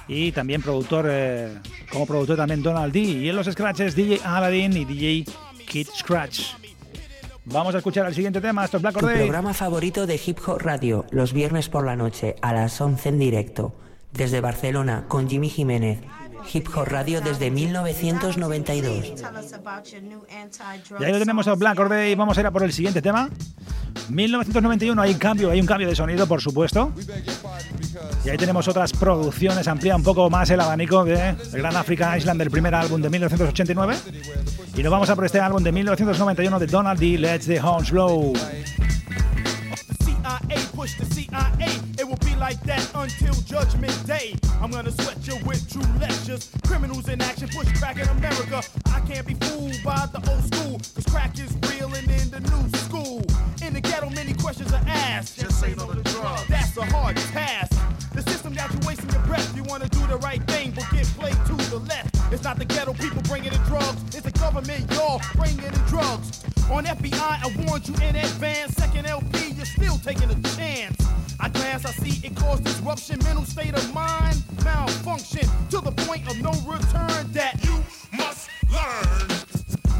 [0.10, 1.58] y también productor, eh,
[1.90, 3.00] como productor también Donald D.
[3.00, 5.26] Y en los scratches DJ Aladdin y DJ
[5.66, 6.60] Kid Scratch.
[7.52, 9.22] Vamos a escuchar el siguiente tema, esto es Black Tu Or Day.
[9.22, 13.20] programa favorito de Hip Hop Radio, los viernes por la noche a las 11 en
[13.20, 13.74] directo.
[14.14, 16.00] Desde Barcelona con Jimmy Jiménez.
[16.54, 19.14] Hip Hop Radio desde 1992.
[21.00, 22.16] Y ahí lo tenemos a Black Or Day.
[22.16, 23.30] Vamos a ir a por el siguiente tema.
[24.10, 26.94] 1991 hay un cambio, hay un cambio de sonido, por supuesto.
[28.24, 32.18] Y ahí tenemos otras producciones, amplía un poco más el abanico de el Gran Africa
[32.18, 33.96] Island del primer álbum de 1989.
[34.76, 37.18] Y nos vamos a por este álbum de 1991 de Donald D.
[37.18, 38.34] Let's the Horns Blow.
[40.04, 41.50] CIA, push the CIA.
[41.98, 44.36] It will be like that until Judgment Day.
[44.62, 46.50] I'm gonna sweat you with true lectures.
[46.68, 48.62] Criminals in action, push crack in America.
[48.88, 52.42] I can't be fooled by the old school, cause crack is real and in the
[52.42, 53.22] new school.
[53.66, 55.40] In the ghetto, many questions are asked.
[55.40, 56.48] Just say no to drugs.
[56.48, 57.89] That's a hard task.
[58.60, 59.56] The got you wasting your breath.
[59.56, 62.14] You wanna do the right thing, but get played to the left.
[62.34, 66.44] It's not the ghetto people bringing in drugs, it's the government, y'all, bringing in drugs.
[66.70, 68.74] On FBI, I warned you in advance.
[68.76, 70.98] Second LP, you're still taking a chance.
[71.40, 76.28] I glance, I see it cause disruption, mental state of mind, malfunction to the point
[76.30, 77.82] of no return that you
[78.18, 79.32] must learn.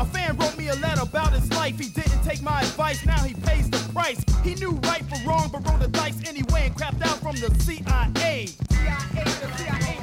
[0.02, 1.80] A fan wrote me a letter about his life.
[1.80, 4.24] He didn't take my advice, now he pays the price.
[4.44, 7.54] He knew right from wrong, but rolled the dice anyway and crapped out from the
[7.64, 8.48] CIA.
[8.48, 10.00] CIA, the CIA,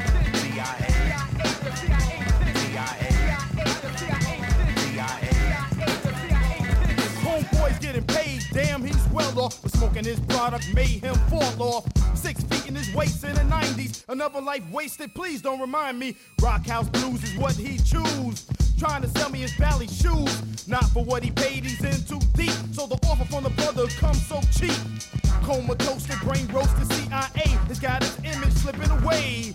[4.74, 5.26] CIA.
[7.22, 9.62] Homeboy's getting paid, damn, he's well off.
[9.62, 11.86] But smoking his product made him fall off.
[12.16, 14.04] Six feet in his waist in the 90s.
[14.08, 16.16] Another life wasted, please don't remind me.
[16.40, 18.46] Rockhouse blues is what he choose.
[18.78, 20.68] Trying to sell me his bally shoes.
[20.68, 22.52] Not for what he paid, he's in too deep.
[22.72, 24.76] So the offer from the brother comes so cheap.
[25.42, 29.54] Coma toasted, brain roasted, CIA has got his image slipping away.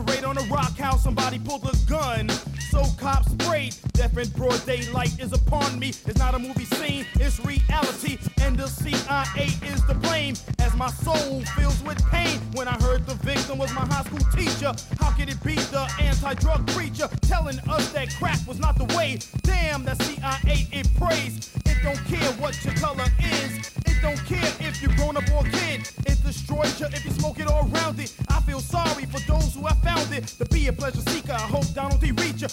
[0.00, 2.28] raid on a rock house, somebody pulled a gun.
[2.72, 5.88] So cops sprayed, death in broad daylight is upon me.
[5.88, 8.16] It's not a movie scene, it's reality.
[8.40, 10.36] And the CIA is to blame.
[10.58, 14.26] As my soul fills with pain when I heard the victim was my high school
[14.34, 14.72] teacher.
[14.98, 19.18] How could it be the anti-drug preacher telling us that crack was not the way?
[19.42, 21.50] Damn, that CIA it prays.
[21.66, 23.70] It don't care what your color is.
[23.84, 25.90] It don't care if you're grown up or kid.
[26.06, 28.14] It destroys you if you smoke it all around it.
[28.30, 30.26] I feel sorry for those who have found it.
[30.38, 32.48] To be a pleasure seeker, I hope Donald D reach you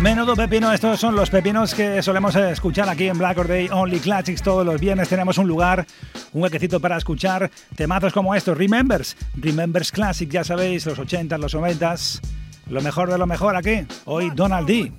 [0.00, 4.00] Menudo pepino, estos son los pepinos que solemos escuchar aquí en Black Or Day Only
[4.00, 4.42] Classics.
[4.42, 5.86] Todos los viernes tenemos un lugar,
[6.32, 8.56] un huequecito para escuchar temazos como estos.
[8.58, 12.20] Remembers, Remembers Classic, ya sabéis, los 80s, los 90s.
[12.68, 13.86] Lo mejor de lo mejor aquí.
[14.06, 14.92] Hoy Donald D.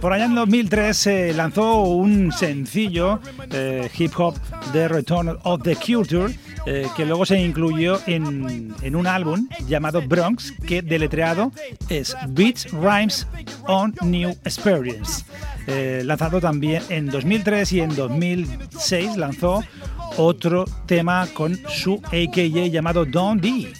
[0.00, 3.20] Por allá en 2003 se lanzó un sencillo
[3.52, 4.34] eh, hip hop
[4.72, 6.34] de Return of the Culture
[6.66, 11.52] eh, que luego se incluyó en, en un álbum llamado Bronx, que deletreado
[11.88, 13.26] es Beats Rhymes
[13.66, 15.24] on New Experience.
[15.66, 19.62] Eh, lanzado también en 2003 y en 2006 lanzó
[20.16, 23.72] otro tema con su AKJ llamado Don D.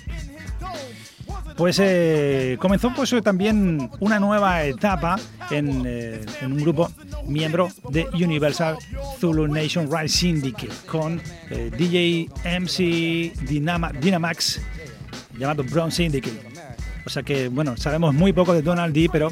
[1.60, 6.90] Pues eh, comenzó pues también una nueva etapa en, eh, en, un grupo
[7.26, 8.78] miembro de Universal
[9.18, 14.62] Zulu Nation Rise Syndicate con eh, DJ MC Dynama, Dynamax
[15.36, 16.40] llamado Brown Syndicate.
[17.04, 19.30] O sea que, bueno, sabemos muy poco de Donald D, pero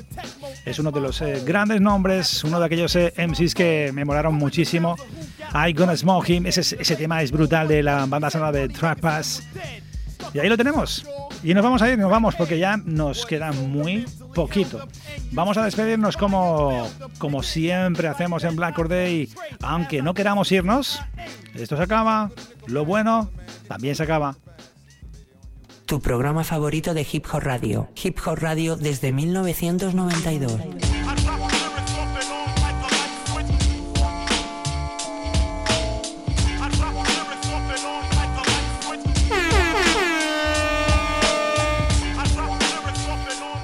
[0.67, 4.97] es uno de los eh, grandes nombres, uno de aquellos MCs que me molaron muchísimo.
[5.55, 9.01] I Gonna Smoke Him, ese, ese tema es brutal de la banda sonora de Trap
[9.01, 9.43] Pass.
[10.35, 11.07] Y ahí lo tenemos.
[11.43, 14.87] Y nos vamos a ir, nos vamos, porque ya nos queda muy poquito.
[15.33, 16.89] Vamos a despedirnos como,
[17.19, 19.29] como siempre hacemos en Black Or Day.
[19.63, 21.01] Aunque no queramos irnos,
[21.55, 22.31] esto se acaba.
[22.67, 23.31] Lo bueno
[23.69, 24.37] también se acaba.
[25.87, 27.89] Tu programa favorito de Hip Hop Radio.
[28.03, 30.61] Hip Hop Radio desde 1992.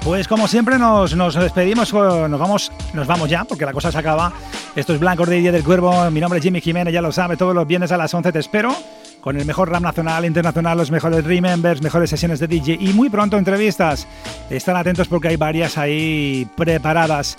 [0.05, 3.97] Pues como siempre nos, nos, despedimos, nos vamos, nos vamos ya, porque la cosa se
[3.97, 4.31] acaba.
[4.75, 7.37] Esto es Blanco de Día del Cuervo, mi nombre es Jimmy Jiménez, ya lo sabe,
[7.37, 8.71] todos los viernes a las 11 te espero,
[9.19, 13.09] con el mejor rap nacional, internacional, los mejores remembers, mejores sesiones de DJ y muy
[13.09, 14.05] pronto entrevistas.
[14.51, 17.35] Están atentos porque hay varias ahí preparadas.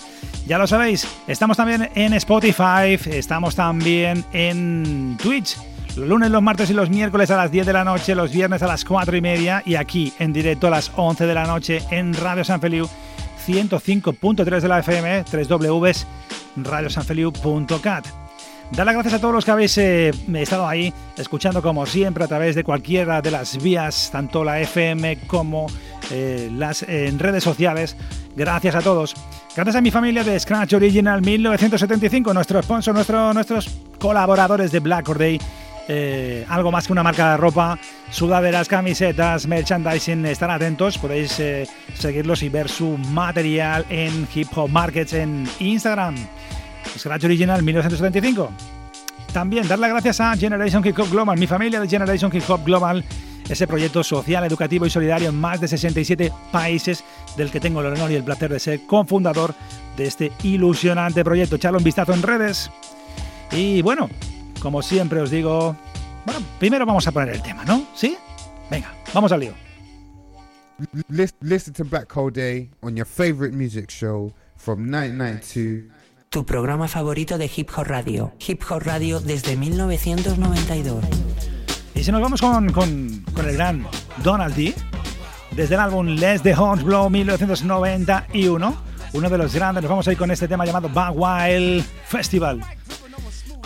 [0.49, 5.57] Ya lo sabéis, estamos también en Spotify, estamos también en Twitch
[5.97, 8.62] los lunes, los martes y los miércoles a las 10 de la noche, los viernes
[8.62, 11.82] a las 4 y media y aquí en directo a las 11 de la noche
[11.90, 12.86] en Radio San Feliu
[13.47, 18.07] 105.3 de la FM, www.radiosanfeliu.cat.
[18.72, 22.28] Dar las gracias a todos los que habéis eh, estado ahí escuchando como siempre a
[22.28, 25.68] través de cualquiera de las vías, tanto la FM como
[26.11, 27.97] eh, las redes sociales.
[28.34, 29.14] Gracias a todos.
[29.55, 35.09] Gracias a mi familia de Scratch Original 1975, nuestro sponsor, nuestro, nuestros colaboradores de Black
[35.09, 35.40] Or Day
[35.89, 37.78] eh, algo más que una marca de ropa,
[38.11, 44.68] sudaderas, camisetas, merchandising, están atentos, podéis eh, seguirlos y ver su material en Hip Hop
[44.68, 46.16] Markets en Instagram.
[46.99, 48.51] Scratch Original 1975.
[49.32, 52.64] También dar las gracias a Generation Hip Hop Global, mi familia de Generation Hip Hop
[52.64, 53.05] Global,
[53.49, 57.05] ese proyecto social, educativo y solidario en más de 67 países
[57.37, 59.55] del que tengo el honor y el placer de ser cofundador
[59.97, 61.57] de este ilusionante proyecto.
[61.57, 62.70] Echarle un vistazo en redes.
[63.53, 64.09] Y bueno,
[64.67, 65.77] como siempre os digo,
[66.25, 67.87] bueno, primero vamos a poner el tema, ¿no?
[67.95, 68.17] ¿Sí?
[68.69, 69.53] Venga, vamos al lío.
[71.41, 75.89] Listen to Black Hole Day on your favorite music show from 1992.
[76.31, 78.33] Tu programa favorito de Hip Hop Radio.
[78.45, 81.05] Hip Hop Radio desde 1992.
[81.95, 83.87] Y si nos vamos con, con, con el gran
[84.25, 84.75] Donald D,
[85.53, 88.77] desde el álbum Les the Horns Blow 1991,
[89.12, 92.61] uno de los grandes, nos vamos a ir con este tema llamado Bug Wild Festival.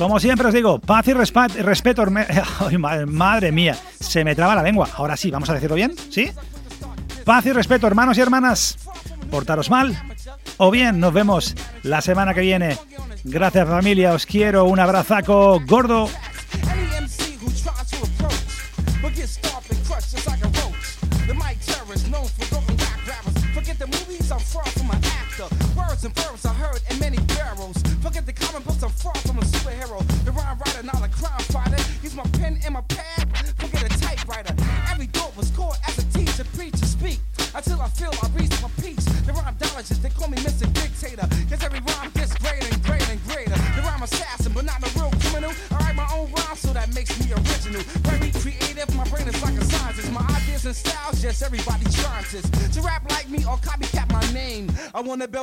[0.00, 2.02] Como siempre os digo, paz y respeto.
[2.60, 4.88] Ay, madre mía, se me traba la lengua.
[4.94, 6.32] Ahora sí, vamos a decirlo bien, ¿sí?
[7.26, 8.78] Paz y respeto, hermanos y hermanas.
[9.30, 10.02] Portaros mal
[10.56, 11.00] o bien.
[11.00, 12.78] Nos vemos la semana que viene.
[13.24, 14.64] Gracias familia, os quiero.
[14.64, 16.08] Un abrazaco gordo.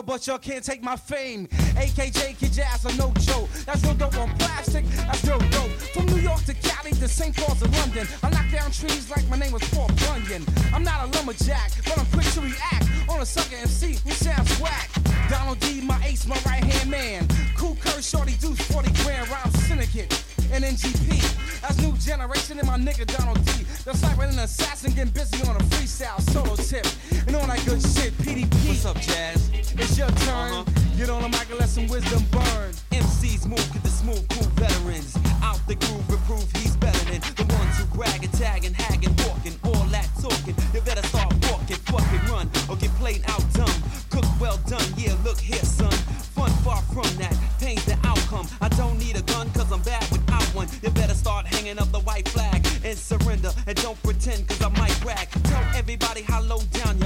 [0.05, 1.47] But y'all can't take my fame.
[1.75, 3.49] AKJ, Kid Jazz, are no joke.
[3.65, 5.71] That's real dope on plastic, that's real dope.
[5.93, 7.35] From New York to Cali to St.
[7.35, 8.07] Paul's to London.
[8.21, 10.45] I knock down trees like my name was Paul Bunyan.
[10.73, 14.59] I'm not a lumberjack, but I'm quick to react on a sucker MC who sounds
[14.59, 14.89] whack.
[15.29, 17.27] Donald D, my ace, my right hand man.
[17.55, 20.23] Cool Kurt, Shorty Deuce, 40 grand rhyme syndicate.
[20.51, 23.63] And NGP, that's new generation and my nigga Donald D.
[23.83, 26.85] The cyber an assassin getting busy on a freestyle solo tip.
[27.27, 28.67] And all that good shit, PDP.
[28.67, 29.56] What's up, Jazz?
[29.79, 30.51] It's your turn.
[30.53, 30.63] Uh-huh.
[30.97, 32.73] Get on the mic and let some wisdom burn.
[32.91, 35.15] MCs move, get the smooth, cool veterans.
[35.43, 39.05] Out the groove, reprove he's better than the ones who brag and tag and hag
[39.05, 39.53] and walking.
[39.63, 43.77] All that talking, you better start walking, fucking run, or get played out dumb.
[44.09, 45.91] Cook well done, yeah, look here, son.
[46.33, 48.47] Fun far from that, pain's the outcome.
[48.61, 50.67] I don't need a gun, cause I'm bad without one.
[50.81, 54.69] You better start hanging up the white flag and surrender And don't pretend, cause I
[54.69, 55.29] might brag.
[55.43, 56.96] Tell everybody how low down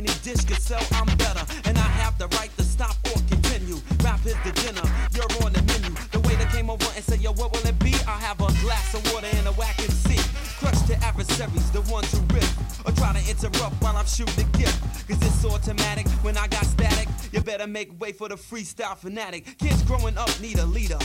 [0.00, 1.44] many discs could sell, I'm better.
[1.64, 3.76] And I have the right to stop or continue.
[4.02, 5.92] Rap is the dinner, you're on the menu.
[6.12, 7.94] The way they came over and said, yo, what will it be?
[8.08, 10.20] I have a glass of water and a whack and see.
[10.58, 12.48] Crush the adversaries, the ones who rip.
[12.86, 14.80] Or try to interrupt while I'm shooting the gift.
[15.08, 17.08] Cause it's automatic when I got static.
[17.32, 19.58] You better make way for the freestyle fanatic.
[19.58, 20.98] Kids growing up need a leader.